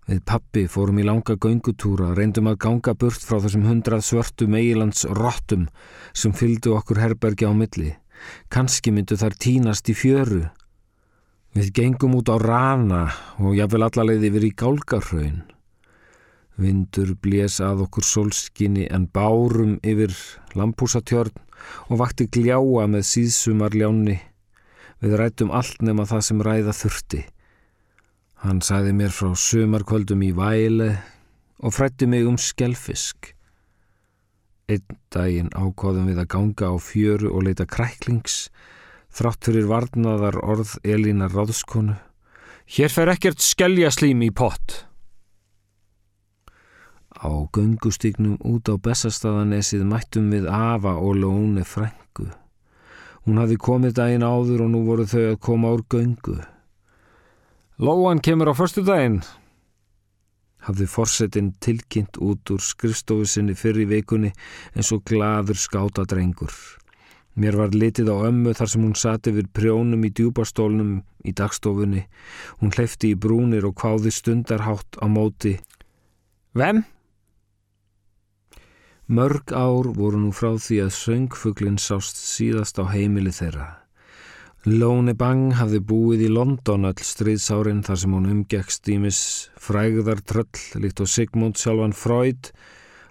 Við 0.04 0.21
pappi 0.28 0.66
fórum 0.69 1.00
í 1.00 1.07
langa 1.09 1.38
göngutúra, 1.40 2.11
reyndum 2.12 2.52
að 2.52 2.61
ganga 2.66 2.92
burt 2.92 3.25
frá 3.25 3.38
þessum 3.40 3.64
hundrað 3.71 4.04
svörtu 4.04 4.50
meilands 4.52 5.09
rottum 5.16 5.71
sem 6.12 6.37
fylgdu 6.37 6.76
okkur 6.76 7.00
herbergi 7.00 7.49
á 7.49 7.57
milli. 7.57 7.95
Kanski 8.52 8.92
myndu 8.92 9.16
þar 9.16 9.38
tínast 9.40 9.88
í 9.88 9.97
fjöru 9.97 10.45
Við 11.50 11.73
gengum 11.75 12.12
út 12.14 12.30
á 12.30 12.38
rana 12.38 13.00
og 13.42 13.57
jáfnvel 13.59 13.83
allalegði 13.83 14.28
yfir 14.30 14.45
í 14.47 14.50
gálgarhraun. 14.62 15.40
Vindur 16.61 17.16
blés 17.19 17.57
að 17.64 17.83
okkur 17.88 18.07
solskinni 18.07 18.85
en 18.87 19.09
bárum 19.11 19.80
yfir 19.83 20.14
lampúsatjörn 20.54 21.35
og 21.90 22.00
vakti 22.04 22.28
gljáa 22.30 22.87
með 22.92 23.02
síðsumarljáni. 23.11 24.16
Við 25.02 25.19
rættum 25.19 25.50
allt 25.50 25.83
nema 25.83 26.07
það 26.07 26.25
sem 26.28 26.47
ræða 26.47 26.78
þurfti. 26.85 27.26
Hann 28.47 28.62
sæði 28.62 28.95
mér 28.95 29.11
frá 29.11 29.35
sumarkvöldum 29.35 30.23
í 30.23 30.30
væle 30.37 30.92
og 31.59 31.75
frætti 31.75 32.07
mig 32.07 32.30
um 32.30 32.38
skelfisk. 32.38 33.35
Einn 34.71 35.00
daginn 35.11 35.50
ákváðum 35.50 36.12
við 36.12 36.23
að 36.23 36.30
ganga 36.37 36.71
á 36.71 36.76
fjöru 36.78 37.35
og 37.35 37.49
leita 37.49 37.66
kræklings 37.66 38.45
þrátt 38.47 38.78
fyrir 39.45 39.67
varnaðar 39.71 40.38
orð 40.43 40.76
Elína 40.87 41.29
Ráðskonu. 41.31 41.97
Hér 42.71 42.93
fer 42.95 43.11
ekkert 43.11 43.43
skelljaslím 43.43 44.23
í 44.23 44.31
pott. 44.31 44.85
Á 47.21 47.29
göngustíknum 47.52 48.38
út 48.47 48.71
á 48.71 48.79
Bessastaðanesið 48.79 49.83
mættum 49.85 50.31
við 50.33 50.47
Ava 50.49 50.95
og 50.97 51.19
Lóni 51.19 51.67
frængu. 51.67 52.31
Hún 53.26 53.43
hafi 53.43 53.59
komið 53.61 53.99
daginn 53.99 54.25
áður 54.25 54.64
og 54.64 54.71
nú 54.73 54.85
voru 54.87 55.05
þau 55.11 55.26
að 55.35 55.40
koma 55.45 55.75
úr 55.75 55.85
göngu. 55.90 56.38
Lóan 57.83 58.23
kemur 58.25 58.52
á 58.52 58.55
förstu 58.57 58.87
daginn. 58.87 59.21
Hafði 60.64 60.87
forsetin 60.87 61.52
tilkynnt 61.61 62.21
út 62.21 62.55
úr 62.55 62.61
skrifstofusinni 62.61 63.57
fyrir 63.57 63.90
vikunni 63.90 64.33
eins 64.76 64.93
og 64.95 65.05
gladur 65.09 65.57
skáta 65.57 66.07
drengur. 66.09 66.52
Mér 67.38 67.56
var 67.56 67.75
litið 67.75 68.10
á 68.10 68.16
ömmu 68.26 68.54
þar 68.58 68.70
sem 68.72 68.84
hún 68.84 68.96
sati 68.99 69.32
við 69.34 69.50
prjónum 69.54 70.02
í 70.04 70.10
djúbastólnum 70.10 70.94
í 71.22 71.34
dagstofunni. 71.37 72.06
Hún 72.58 72.75
hleyfti 72.75 73.12
í 73.14 73.18
brúnir 73.18 73.66
og 73.68 73.76
kváði 73.78 74.10
stundarhátt 74.14 74.99
á 74.99 75.06
móti. 75.06 75.58
Vem? 76.58 76.82
Mörg 79.10 79.54
ár 79.54 79.90
voru 79.94 80.18
nú 80.22 80.32
frá 80.34 80.54
því 80.54 80.84
að 80.84 80.96
söngfuglinn 80.96 81.78
sást 81.82 82.18
síðast 82.18 82.78
á 82.82 82.87
heimili 82.90 83.32
þeirra. 83.34 83.80
Lóni 84.68 85.14
Bang 85.16 85.54
hafði 85.56 85.78
búið 85.80 86.26
í 86.26 86.34
London 86.34 86.84
öll 86.84 87.06
stríðsárin 87.06 87.80
þar 87.87 88.00
sem 88.02 88.12
hún 88.12 88.28
umgekst 88.28 88.90
ímis 88.92 89.20
frægðar 89.56 90.20
tröll 90.20 90.82
líkt 90.82 91.00
og 91.00 91.08
Sigmund 91.08 91.56
sjálfan 91.56 91.96
Freud 91.96 92.50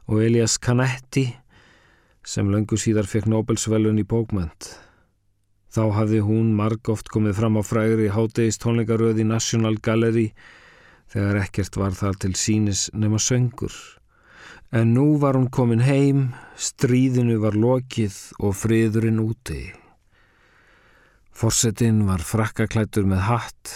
og 0.06 0.22
Elias 0.22 0.60
Canetti 0.62 1.26
sem 2.26 2.50
löngu 2.52 2.78
síðar 2.80 3.08
fekk 3.10 3.30
Nobelsvelun 3.32 4.00
í 4.02 4.06
bókmönd. 4.08 4.70
Þá 5.70 5.84
hafði 5.94 6.24
hún 6.26 6.56
marg 6.58 6.90
oft 6.90 7.12
komið 7.14 7.38
fram 7.38 7.60
á 7.60 7.64
frægri 7.64 8.10
hátegist 8.10 8.64
tónleikaröði 8.64 9.26
National 9.28 9.78
Gallery 9.78 10.32
þegar 11.14 11.44
ekkert 11.44 11.78
var 11.78 11.94
þar 11.98 12.18
til 12.22 12.34
sínis 12.38 12.88
nema 12.94 13.22
söngur. 13.22 13.74
En 14.74 14.94
nú 14.94 15.18
var 15.22 15.38
hún 15.38 15.50
komin 15.50 15.82
heim, 15.82 16.32
stríðinu 16.58 17.40
var 17.42 17.58
lokið 17.58 18.18
og 18.42 18.58
friðurinn 18.58 19.22
úti. 19.22 19.64
Forsettinn 21.34 22.04
var 22.10 22.22
frakkaklættur 22.26 23.08
með 23.10 23.26
hatt. 23.30 23.74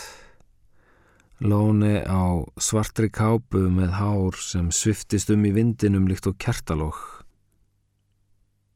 Lóni 1.42 2.02
á 2.02 2.42
svartri 2.62 3.10
kápu 3.14 3.66
með 3.74 3.98
hár 4.02 4.38
sem 4.42 4.70
sviftist 4.74 5.34
um 5.34 5.46
í 5.46 5.54
vindinum 5.56 6.10
líkt 6.10 6.30
og 6.30 6.38
kertalók. 6.42 7.13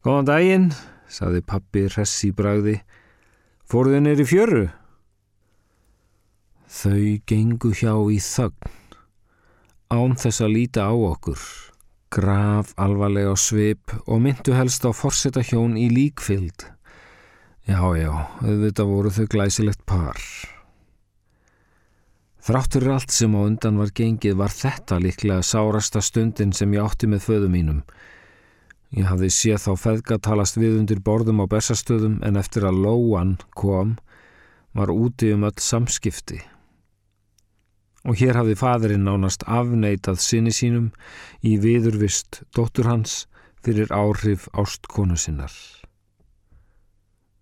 Góðan 0.05 0.27
daginn, 0.29 0.67
saði 1.09 1.41
pappi 1.41 1.87
ressi 1.89 2.29
bragði. 2.35 2.77
Fóruðu 3.67 4.01
neyri 4.05 4.25
fjöru? 4.27 4.65
Þau 6.67 7.23
gengu 7.27 7.71
hjá 7.73 7.93
í 8.11 8.19
þögn, 8.21 8.75
án 9.89 10.17
þess 10.19 10.43
að 10.43 10.53
líta 10.53 10.85
á 10.87 10.93
okkur, 10.93 11.39
graf 12.13 12.73
alvarlega 12.77 13.31
á 13.33 13.37
svip 13.39 13.95
og 14.05 14.19
myndu 14.25 14.53
helst 14.53 14.85
á 14.85 14.91
forsetta 14.91 15.41
hjón 15.47 15.79
í 15.79 15.87
líkfild. 15.89 16.67
Já, 17.67 17.81
já, 17.99 18.11
auðvitað 18.43 18.91
voru 18.91 19.09
þau 19.11 19.25
glæsilegt 19.31 19.81
par. 19.87 20.19
Þráttur 22.47 22.85
allt 22.93 23.11
sem 23.11 23.33
á 23.35 23.43
undan 23.43 23.79
var 23.81 23.89
gengið 23.91 24.37
var 24.39 24.53
þetta 24.55 25.01
líklega 25.03 25.43
sárasta 25.43 25.99
stundin 25.99 26.53
sem 26.55 26.71
ég 26.77 26.85
átti 26.85 27.09
með 27.11 27.25
föðu 27.25 27.49
mínum. 27.51 27.81
Ég 28.95 29.07
hafði 29.09 29.29
séð 29.33 29.63
þá 29.65 29.71
feðgatalast 29.83 30.57
við 30.59 30.77
undir 30.79 31.01
borðum 31.03 31.41
á 31.43 31.45
bersastöðum 31.51 32.21
en 32.23 32.39
eftir 32.39 32.67
að 32.67 32.79
Lóan 32.85 33.33
kom 33.51 33.97
var 34.77 34.93
úti 34.93 35.33
um 35.35 35.43
öll 35.47 35.57
samskipti. 35.59 36.39
Og 38.07 38.15
hér 38.21 38.39
hafði 38.39 38.55
fadurinn 38.55 39.03
nánast 39.03 39.43
afneitað 39.43 40.21
sinni 40.23 40.53
sínum 40.55 40.93
í 41.43 41.57
viðurvist 41.59 42.45
dóttur 42.55 42.87
hans 42.87 43.25
fyrir 43.65 43.91
áhrif 43.91 44.47
ástkonu 44.55 45.19
sinnar. 45.19 45.51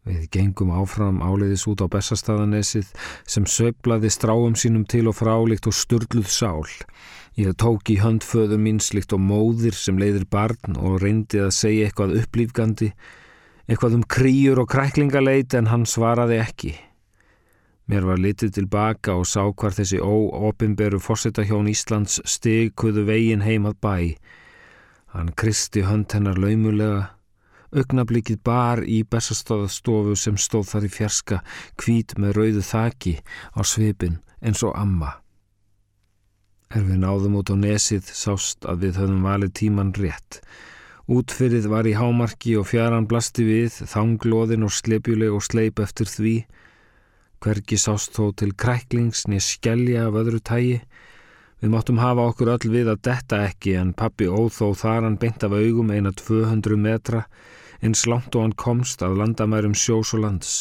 Við 0.05 0.25
gengum 0.35 0.69
áfram 0.69 1.17
áleiðis 1.25 1.63
út 1.65 1.81
á 1.81 1.89
Bessastaðanesið 1.89 2.91
sem 3.25 3.45
söiblaði 3.49 4.11
stráum 4.13 4.53
sínum 4.53 4.83
til 4.85 5.07
og 5.09 5.17
frálíkt 5.17 5.65
og 5.65 5.73
sturluð 5.73 6.29
sál. 6.29 6.67
Ég 7.35 7.57
tók 7.57 7.89
í 7.89 7.97
höndföðu 7.99 8.59
mínslikt 8.61 9.15
og 9.17 9.23
móðir 9.25 9.73
sem 9.73 9.97
leiðir 9.97 10.27
barn 10.29 10.77
og 10.77 11.01
reyndi 11.01 11.41
að 11.41 11.55
segja 11.57 11.89
eitthvað 11.89 12.19
upplýfgandi, 12.21 12.91
eitthvað 13.65 13.97
um 13.97 14.05
krýjur 14.05 14.61
og 14.61 14.69
kræklingaleit 14.75 15.57
en 15.57 15.71
hann 15.73 15.89
svaraði 15.89 16.37
ekki. 16.43 16.75
Mér 17.89 18.05
var 18.05 18.21
litið 18.21 18.53
tilbaka 18.59 19.17
og 19.17 19.25
sá 19.29 19.41
hvar 19.49 19.73
þessi 19.73 19.97
óopinberu 20.01 21.01
fórsetahjón 21.01 21.69
Íslands 21.73 22.21
stygkuðu 22.29 23.07
vegin 23.09 23.45
heimað 23.45 23.81
bæ. 23.81 23.97
Hann 25.17 25.33
kristi 25.33 25.81
hönd 25.85 26.13
hennar 26.13 26.37
laumulega 26.37 27.14
Ögnablikið 27.75 28.37
bar 28.39 28.79
í 28.87 29.01
bestastáðastofu 29.03 30.13
sem 30.15 30.37
stóð 30.39 30.69
þar 30.69 30.85
í 30.87 30.91
fjerska, 30.93 31.39
kvít 31.75 32.13
með 32.15 32.37
rauðu 32.37 32.61
þaki 32.63 33.15
á 33.51 33.59
svipin 33.67 34.21
eins 34.39 34.61
og 34.63 34.77
amma. 34.79 35.17
Er 36.71 36.85
við 36.87 37.01
náðum 37.03 37.35
út 37.41 37.51
á 37.51 37.55
nesið 37.59 38.07
sást 38.15 38.63
að 38.63 38.85
við 38.85 39.01
höfum 39.01 39.25
valið 39.27 39.51
tíman 39.59 39.91
rétt. 39.97 40.39
Útfyrið 41.11 41.67
var 41.69 41.85
í 41.85 41.97
hámarki 41.99 42.55
og 42.57 42.69
fjaran 42.71 43.09
blasti 43.11 43.43
við, 43.45 43.81
þanglóðin 43.91 44.63
og 44.65 44.71
slepjuleg 44.73 45.35
og 45.35 45.43
sleip 45.43 45.83
eftir 45.83 46.09
því. 46.09 46.35
Hvergi 47.43 47.77
sást 47.77 48.15
þó 48.15 48.31
til 48.39 48.53
kræklings 48.55 49.27
niður 49.27 49.45
skellja 49.49 50.07
af 50.07 50.17
öðru 50.23 50.39
tægi. 50.39 50.79
Við 51.59 51.75
máttum 51.75 51.99
hafa 51.99 52.29
okkur 52.31 52.55
öll 52.55 52.71
við 52.71 52.89
að 52.93 53.03
detta 53.09 53.43
ekki 53.49 53.75
en 53.83 53.93
pappi 53.93 54.31
óþó 54.31 54.71
þar 54.79 55.05
hann 55.09 55.19
beint 55.19 55.43
af 55.43 55.53
augum 55.53 55.91
eina 55.91 56.15
200 56.15 56.79
metra 56.79 57.25
eins 57.81 58.05
langt 58.07 58.35
og 58.35 58.45
hann 58.45 58.57
komst 58.59 59.03
að 59.05 59.17
landamærum 59.21 59.75
sjós 59.75 60.13
og 60.15 60.23
lands. 60.25 60.53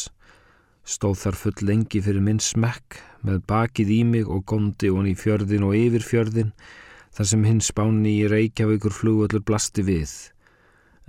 Stóð 0.85 1.17
þar 1.23 1.39
full 1.41 1.65
lengi 1.65 2.01
fyrir 2.05 2.21
minn 2.21 2.41
smekk 2.43 2.99
með 3.25 3.41
bakið 3.49 3.91
í 3.95 4.01
mig 4.05 4.29
og 4.29 4.45
gondi 4.49 4.91
hon 4.93 5.09
í 5.09 5.15
fjörðin 5.17 5.65
og 5.65 5.77
yfir 5.79 6.05
fjörðin 6.05 6.53
þar 7.15 7.31
sem 7.31 7.45
hinn 7.47 7.61
spáni 7.63 8.19
í 8.19 8.29
Reykjavíkur 8.29 8.93
flugvöldur 8.93 9.45
blasti 9.47 9.85
við 9.87 10.13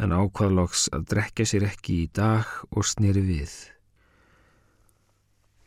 en 0.00 0.12
ákvaðloks 0.12 0.90
að 0.94 1.08
drekja 1.12 1.46
sér 1.48 1.66
ekki 1.70 2.02
í 2.04 2.08
dag 2.14 2.48
og 2.70 2.84
snýri 2.84 3.22
við. 3.24 3.52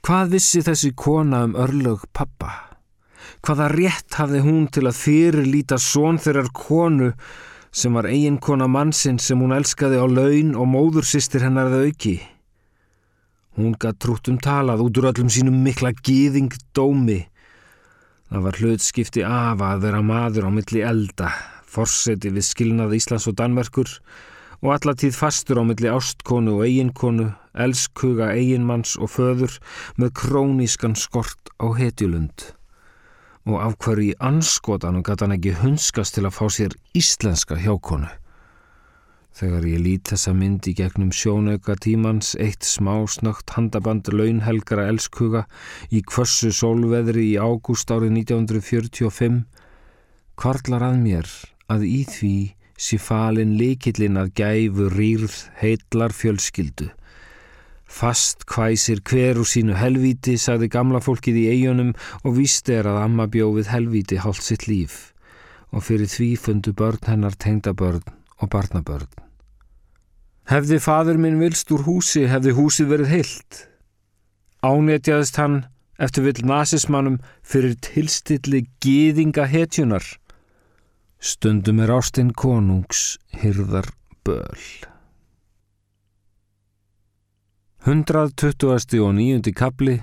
Hvað 0.05 0.33
vissi 0.35 0.61
þessi 0.65 0.93
kona 0.97 1.43
um 1.47 1.55
örlög 1.59 2.05
pappa? 2.15 2.51
Hvaða 3.45 3.69
rétt 3.73 4.17
hafði 4.19 4.41
hún 4.45 4.67
til 4.73 4.85
að 4.89 4.99
fyrirlíta 4.99 5.77
són 5.81 6.17
þeirrar 6.21 6.49
konu 6.55 7.11
sem 7.71 7.93
var 7.93 8.07
eiginkona 8.09 8.67
mannsinn 8.67 9.19
sem 9.21 9.39
hún 9.41 9.53
elskaði 9.53 9.99
á 10.01 10.05
laun 10.09 10.55
og 10.57 10.69
móðursistir 10.71 11.45
hennar 11.45 11.69
þau 11.71 11.85
auki. 11.89 12.15
Hún 13.59 13.75
gatt 13.79 13.99
trútt 14.01 14.29
um 14.31 14.39
talað 14.41 14.83
út 14.85 14.97
úr 15.01 15.09
öllum 15.11 15.29
sínum 15.33 15.61
mikla 15.65 15.91
gýðing 15.93 16.53
dómi. 16.73 17.21
Það 18.29 18.45
var 18.45 18.59
hlutskipti 18.61 19.23
af 19.25 19.63
að 19.65 19.85
vera 19.85 20.01
maður 20.05 20.47
á 20.47 20.51
milli 20.53 20.83
elda, 20.85 21.31
forseti 21.65 22.33
við 22.33 22.45
skilnað 22.45 22.95
Íslands 22.99 23.27
og 23.29 23.37
Danmerkur 23.39 23.89
og 24.59 24.75
allatíð 24.75 25.15
fastur 25.15 25.61
á 25.61 25.63
milli 25.63 25.89
ástkonu 25.89 26.59
og 26.59 26.67
eiginkonu, 26.67 27.31
elskuga 27.53 28.33
eiginmanns 28.35 28.97
og 28.99 29.13
föður 29.15 29.57
með 29.97 30.15
krónískan 30.21 30.97
skort 30.99 31.53
á 31.57 31.67
hetjulund 31.79 32.58
og 33.49 33.59
af 33.65 33.75
hverju 33.81 34.11
í 34.11 34.17
anskotanum 34.21 35.03
gæti 35.05 35.25
hann 35.25 35.35
ekki 35.35 35.53
hunskast 35.63 36.15
til 36.15 36.27
að 36.29 36.35
fá 36.37 36.45
sér 36.53 36.75
íslenska 36.97 37.57
hjákonu. 37.63 38.09
Þegar 39.39 39.65
ég 39.69 39.81
lít 39.85 40.11
þessa 40.11 40.33
mynd 40.35 40.67
í 40.67 40.73
gegnum 40.77 41.11
sjónauka 41.15 41.77
tímans 41.79 42.33
eitt 42.43 42.65
smá 42.67 42.93
snögt 43.07 43.53
handaband 43.55 44.09
launhelgara 44.11 44.89
elskuga 44.91 45.45
í 45.95 46.01
kvössu 46.03 46.51
sólveðri 46.55 47.25
í 47.31 47.37
ágúst 47.39 47.93
árið 47.93 48.17
1945 48.25 49.41
kvarlar 50.39 50.85
að 50.89 51.01
mér 51.05 51.31
að 51.71 51.85
í 51.87 52.01
því 52.09 52.35
sé 52.79 52.99
falin 53.01 53.57
likillin 53.59 54.19
að 54.19 54.33
gæfu 54.39 54.89
rýrð 54.93 55.39
heitlar 55.61 56.15
fjölskyldu 56.15 56.89
Fast 57.89 58.45
hvæsir 58.45 59.01
hver 59.01 59.39
úr 59.41 59.47
sínu 59.49 59.73
helvíti, 59.75 60.37
sagði 60.37 60.69
gamla 60.69 61.01
fólkið 61.01 61.39
í 61.41 61.45
eigunum 61.55 61.95
og 62.23 62.35
vísti 62.37 62.77
er 62.77 62.87
að 62.91 63.01
amma 63.01 63.25
bjófið 63.33 63.71
helvíti 63.73 64.19
hálft 64.21 64.45
sitt 64.45 64.67
líf 64.69 65.09
og 65.73 65.83
fyrir 65.85 66.09
því 66.09 66.29
fundu 66.41 66.73
börn 66.73 67.03
hennar 67.05 67.35
tengdabörn 67.37 68.05
og 68.39 68.49
barnabörn. 68.53 69.09
Hefði 70.49 70.79
fadur 70.81 71.19
minn 71.21 71.37
vilst 71.41 71.69
úr 71.73 71.83
húsi, 71.85 72.23
hefði 72.25 72.55
húsið 72.57 72.93
verið 72.93 73.11
heilt. 73.13 73.59
Ánetjaðist 74.65 75.37
hann 75.37 75.59
eftir 76.01 76.25
vill 76.25 76.41
nazismannum 76.49 77.19
fyrir 77.45 77.75
tilstilli 77.85 78.63
gýðinga 78.81 79.45
hetjunar. 79.51 80.05
Stundum 81.19 81.83
er 81.83 81.93
ástinn 81.99 82.31
konungs, 82.33 83.19
hyrðar 83.35 83.91
böl. 84.25 84.88
120. 87.85 88.99
og 88.99 89.13
9. 89.15 89.53
kapli 89.55 90.01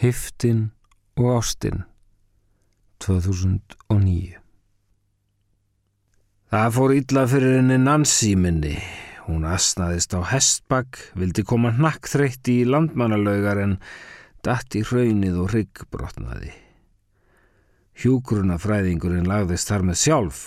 Hiftin 0.00 0.70
og 1.20 1.26
Ástin 1.36 1.82
2009 3.04 4.38
Það 6.48 6.70
fór 6.72 6.94
illa 6.96 7.24
fyrir 7.28 7.58
henni 7.58 7.76
Nancy 7.76 8.30
minni. 8.40 8.72
Hún 9.26 9.44
asnaðist 9.44 10.16
á 10.16 10.24
hestbakk, 10.30 10.96
vildi 11.12 11.44
koma 11.44 11.74
hnakkþreytti 11.76 12.62
í 12.62 12.70
landmannalaugar 12.72 13.60
en 13.66 13.74
datt 14.40 14.72
í 14.72 14.80
hraunið 14.80 15.36
og 15.42 15.52
ryggbrotnaði. 15.52 16.54
Hjúgrunafræðingurinn 18.00 19.28
lagðist 19.28 19.68
þar 19.68 19.84
með 19.90 20.00
sjálf 20.06 20.40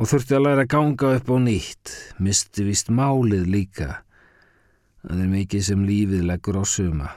og 0.00 0.10
þurfti 0.10 0.34
að 0.34 0.48
læra 0.48 0.66
ganga 0.66 1.14
upp 1.20 1.30
á 1.30 1.36
nýtt, 1.46 1.94
misti 2.18 2.66
vist 2.66 2.90
málið 2.90 3.46
líka 3.46 4.00
Það 5.06 5.22
er 5.22 5.30
mikið 5.30 5.64
sem 5.68 5.86
lífið 5.86 6.26
leggur 6.26 6.58
á 6.58 6.64
suma. 6.66 7.12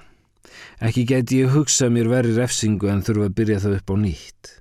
Ekki 0.79 1.03
geti 1.09 1.41
ég 1.41 1.53
hugsað 1.55 1.93
mér 1.95 2.09
veri 2.11 2.35
refsingu 2.37 2.89
en 2.91 3.03
þurfa 3.05 3.29
að 3.29 3.35
byrja 3.39 3.61
það 3.65 3.77
upp 3.79 3.93
á 3.93 3.95
nýtt. 4.05 4.51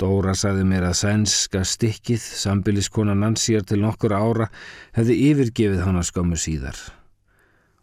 Dóra 0.00 0.32
sagði 0.34 0.64
mér 0.66 0.86
að 0.88 0.96
sænska 1.02 1.60
stikkið, 1.68 2.22
sambiliskona 2.22 3.14
Nansíar 3.18 3.66
til 3.68 3.82
nokkur 3.82 4.14
ára, 4.16 4.48
hefði 4.96 5.18
yfirgefið 5.28 5.84
hana 5.84 6.02
skömmu 6.06 6.38
síðar. 6.40 6.78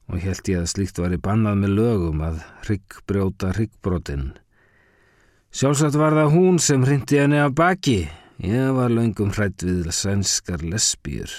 Og 0.10 0.24
held 0.24 0.50
ég 0.50 0.64
að 0.64 0.72
slíkt 0.74 1.00
var 1.00 1.14
í 1.16 1.22
bannað 1.22 1.62
með 1.62 1.76
lögum 1.78 2.24
að 2.26 2.42
ryggbrjóta 2.68 3.54
ryggbrotin. 3.56 4.32
Sjálfsagt 5.54 5.96
var 6.00 6.18
það 6.18 6.34
hún 6.34 6.60
sem 6.60 6.84
hrindi 6.84 7.22
henni 7.22 7.40
af 7.44 7.54
baki. 7.58 8.02
Ég 8.42 8.74
var 8.76 8.92
laungum 8.92 9.32
hrætt 9.36 9.64
við 9.68 9.88
sænskar 9.94 10.66
lesbýr. 10.66 11.30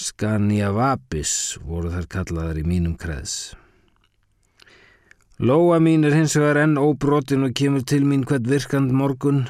Skanja 0.00 0.70
Vapis 0.72 1.58
voru 1.60 1.90
þær 1.92 2.06
kallaðar 2.08 2.62
í 2.62 2.64
mínum 2.64 2.94
kreðs. 2.96 3.52
Lóa 5.40 5.76
mín 5.80 6.06
er 6.08 6.16
hins 6.16 6.38
vegar 6.38 6.62
enn 6.62 6.80
óbrotin 6.80 7.44
og 7.44 7.52
kemur 7.56 7.84
til 7.84 8.06
mín 8.08 8.24
hvert 8.24 8.48
virkand 8.48 8.94
morgun. 8.96 9.42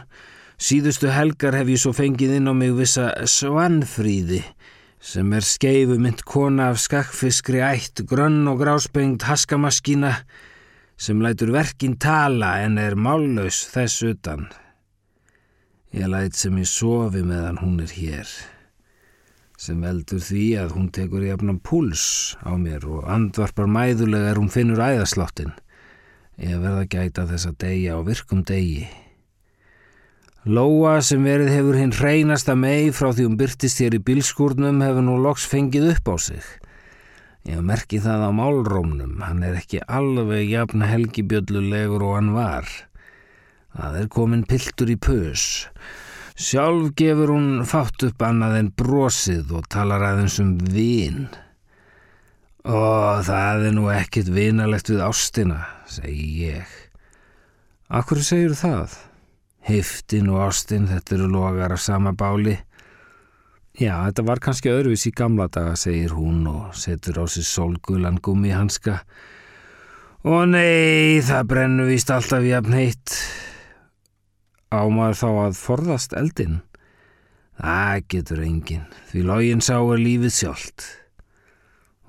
Síðustu 0.59 1.13
helgar 1.15 1.55
hef 1.55 1.71
ég 1.71 1.79
svo 1.83 1.95
fengið 1.95 2.35
inn 2.41 2.51
á 2.51 2.55
mig 2.55 2.75
vissa 2.75 3.13
svanfríði 3.31 4.43
sem 5.01 5.31
er 5.33 5.47
skeifu 5.47 5.97
mynd 6.03 6.27
kona 6.29 6.69
af 6.75 6.83
skakkfiskri 6.83 7.63
ætt, 7.65 8.03
grönn 8.11 8.45
og 8.51 8.59
gráspengt 8.61 9.25
haskamaskína 9.31 10.17
sem 11.01 11.23
lætur 11.23 11.55
verkin 11.55 11.95
tala 11.97 12.59
en 12.67 12.77
er 12.79 12.99
mállaus 12.99 13.65
þess 13.71 14.03
utan. 14.03 14.49
Ég 15.95 16.11
læt 16.11 16.35
sem 16.35 16.59
ég 16.59 16.69
sofi 16.69 17.23
meðan 17.23 17.63
hún 17.63 17.81
er 17.87 17.95
hér, 17.95 18.29
sem 19.61 19.83
veldur 19.85 20.23
því 20.25 20.45
að 20.63 20.73
hún 20.77 20.89
tekur 20.95 21.25
jafnan 21.27 21.59
púls 21.61 22.03
á 22.41 22.57
mér 22.57 22.87
og 22.89 23.05
andvarpar 23.13 23.69
mæðulega 23.69 24.33
er 24.33 24.41
hún 24.41 24.49
finnur 24.53 24.81
æðasláttin. 24.81 25.53
Ég 26.41 26.63
verða 26.63 26.87
gæta 26.89 27.27
þess 27.29 27.51
að 27.51 27.59
deyja 27.67 27.99
á 27.99 28.07
virkum 28.07 28.41
degi. 28.49 28.87
Lóa 30.49 30.95
sem 31.05 31.21
verið 31.29 31.53
hefur 31.53 31.77
hinn 31.77 31.93
hreinasta 31.93 32.55
mei 32.57 32.89
frá 32.97 33.11
því 33.13 33.27
hún 33.27 33.37
byrtist 33.37 33.83
hér 33.85 33.99
í 33.99 34.01
bilskúrnum 34.01 34.81
hefur 34.81 35.05
nú 35.05 35.19
loks 35.21 35.45
fengið 35.45 35.91
upp 35.93 36.09
á 36.09 36.17
sig. 36.17 36.47
Ég 37.45 37.61
merki 37.61 38.01
það 38.01 38.25
á 38.25 38.31
málrómnum, 38.33 39.21
hann 39.21 39.45
er 39.45 39.61
ekki 39.61 39.83
alveg 39.85 40.49
jafn 40.49 40.87
helgibjöllulegur 40.89 42.07
og 42.09 42.17
hann 42.17 42.33
var. 42.33 42.73
Það 43.77 44.01
er 44.01 44.09
komin 44.17 44.49
piltur 44.49 44.89
í 44.89 44.97
pös. 44.97 45.69
Sjálf 46.41 46.95
gefur 46.97 47.35
hún 47.35 47.67
fátt 47.69 48.01
upp 48.07 48.23
annað 48.25 48.55
en 48.57 48.69
brosið 48.73 49.51
og 49.59 49.67
talar 49.69 50.01
aðeins 50.07 50.39
um 50.41 50.55
vin. 50.73 51.27
Og 52.65 53.21
það 53.27 53.67
er 53.69 53.75
nú 53.77 53.91
ekkit 53.93 54.31
vinalegt 54.33 54.89
við 54.89 55.03
ástina, 55.05 55.59
segi 55.85 56.47
ég. 56.47 56.71
Akkur 57.93 58.23
segir 58.25 58.57
það? 58.57 58.95
Hiftin 59.69 60.31
og 60.33 60.47
ástin, 60.47 60.89
þetta 60.89 61.19
eru 61.19 61.29
logar 61.29 61.77
af 61.77 61.85
sama 61.85 62.15
báli. 62.17 62.57
Já, 63.77 63.99
þetta 64.09 64.25
var 64.31 64.41
kannski 64.41 64.73
öðruvís 64.73 65.05
í 65.11 65.15
gamla 65.21 65.51
daga, 65.53 65.77
segir 65.77 66.17
hún 66.17 66.49
og 66.49 66.73
setur 66.73 67.21
á 67.21 67.25
sig 67.29 67.45
solgulan 67.45 68.17
gummi 68.17 68.57
hanska. 68.57 69.03
Og 70.25 70.49
nei, 70.49 71.21
það 71.21 71.47
brennu 71.53 71.89
víst 71.93 72.17
alltaf 72.17 72.49
jafn 72.49 72.81
heitt. 72.81 73.19
Ámaður 74.71 75.17
þá 75.19 75.29
að 75.31 75.57
forðast 75.59 76.13
eldin? 76.15 76.61
Það 77.61 78.05
getur 78.15 78.43
engin, 78.45 78.85
því 79.11 79.23
login 79.27 79.65
sá 79.67 79.75
er 79.77 80.01
lífið 80.01 80.37
sjálft. 80.37 80.85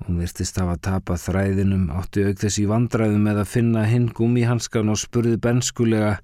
Hún 0.02 0.20
virtist 0.22 0.56
af 0.62 0.70
að 0.72 0.84
tapa 0.86 1.16
þræðinum, 1.18 1.90
átti 1.94 2.22
auk 2.26 2.38
þess 2.38 2.60
í 2.62 2.68
vandræðum 2.70 3.26
með 3.26 3.42
að 3.42 3.50
finna 3.50 3.82
hinn 3.90 4.08
gummihanskan 4.14 4.90
og 4.94 5.02
spurði 5.02 5.36
benskulega 5.42 6.16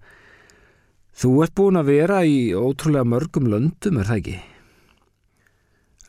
Þú 1.19 1.31
ert 1.43 1.55
búin 1.59 1.81
að 1.81 1.89
vera 1.91 2.21
í 2.23 2.55
ótrúlega 2.55 3.11
mörgum 3.11 3.49
löndum, 3.51 3.99
er 3.99 4.07
það 4.07 4.21
ekki? 4.21 4.37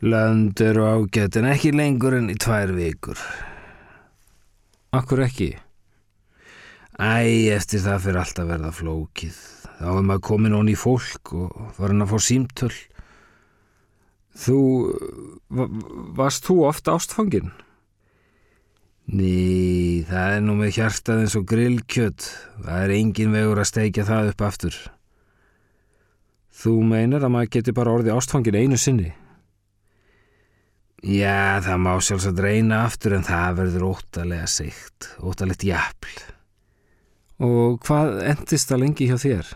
Lönd 0.05 0.61
eru 0.61 0.85
ágætt 0.85 1.39
en 1.41 1.49
ekki 1.49 1.73
lengur 1.73 2.19
en 2.19 2.29
í 2.29 2.37
tvær 2.37 2.75
vikur. 2.77 3.17
Akkur 4.93 5.25
ekki? 5.25 5.49
Æ, 7.01 7.49
eftir 7.57 7.81
það 7.81 8.05
fyrir 8.05 8.21
alltaf 8.21 8.51
verða 8.53 8.71
flókið. 8.77 9.41
Þá 9.79 9.87
er 9.93 10.03
maður 10.03 10.25
komin 10.27 10.55
ón 10.57 10.69
í 10.71 10.75
fólk 10.75 11.31
og 11.39 11.73
farin 11.77 12.03
að 12.03 12.11
fá 12.11 12.23
símtöl. 12.25 12.73
Þú, 14.39 14.59
varst 16.19 16.47
þú 16.47 16.57
ofta 16.67 16.95
ástfangin? 16.99 17.53
Ný, 19.09 20.03
það 20.05 20.35
er 20.35 20.43
nú 20.45 20.55
með 20.59 20.75
hjartað 20.75 21.23
eins 21.23 21.35
og 21.39 21.47
grillkjött. 21.49 22.27
Það 22.59 22.83
er 22.83 22.93
engin 22.97 23.33
vegur 23.33 23.61
að 23.63 23.69
steikja 23.71 24.05
það 24.09 24.33
upp 24.33 24.43
aftur. 24.49 24.75
Þú 26.59 26.75
meinar 26.91 27.23
að 27.23 27.33
maður 27.33 27.53
geti 27.55 27.75
bara 27.79 27.95
orðið 27.95 28.19
ástfangin 28.19 28.59
einu 28.59 28.77
sinni? 28.77 29.13
Já, 30.99 31.63
það 31.63 31.79
má 31.79 31.93
sjálfsagt 32.03 32.43
reyna 32.43 32.81
aftur 32.83 33.15
en 33.15 33.23
það 33.23 33.61
verður 33.61 33.87
óttalega 33.93 34.51
seikt, 34.51 35.07
óttalegt 35.23 35.63
jafl. 35.63 36.19
Og 37.39 37.79
hvað 37.87 38.19
endist 38.27 38.67
það 38.67 38.83
lengi 38.83 39.07
hjá 39.07 39.15
þér? 39.23 39.55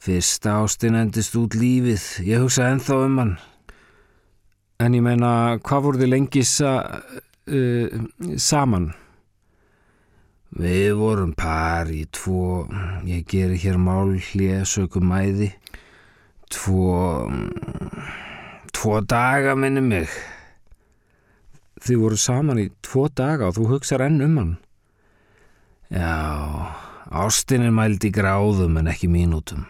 Fyrsta 0.00 0.54
ástin 0.62 0.96
endist 0.96 1.34
út 1.36 1.52
lífið, 1.60 2.04
ég 2.24 2.40
hugsa 2.40 2.70
ennþá 2.72 2.94
um 3.04 3.18
hann. 3.20 3.32
En 4.80 4.94
ég 4.96 5.02
meina, 5.04 5.58
hvað 5.60 5.82
voru 5.84 5.98
þið 6.00 6.08
lengi 6.08 6.42
sa, 6.48 6.70
uh, 7.52 7.98
saman? 8.40 8.86
Við 10.56 10.94
vorum 10.96 11.34
par 11.36 11.90
í 11.92 12.06
tvo, 12.16 12.64
ég 13.04 13.26
geri 13.28 13.58
hér 13.60 13.76
mál 13.76 14.16
hlið 14.16 14.64
sökum 14.66 15.04
mæði, 15.12 15.50
tvo, 16.48 17.28
tvo 18.72 19.00
daga 19.04 19.52
minni 19.52 19.82
mig. 19.84 20.14
Þið 21.84 22.00
voru 22.00 22.18
saman 22.20 22.62
í 22.62 22.70
tvo 22.80 23.04
daga 23.12 23.50
og 23.50 23.58
þú 23.58 23.68
hugsaður 23.74 24.06
enn 24.08 24.24
um 24.24 24.40
hann? 24.40 24.56
Já, 25.92 26.16
ástin 27.20 27.68
er 27.68 27.76
mæld 27.76 28.08
í 28.08 28.10
gráðum 28.16 28.80
en 28.80 28.90
ekki 28.94 29.12
mínútum. 29.12 29.68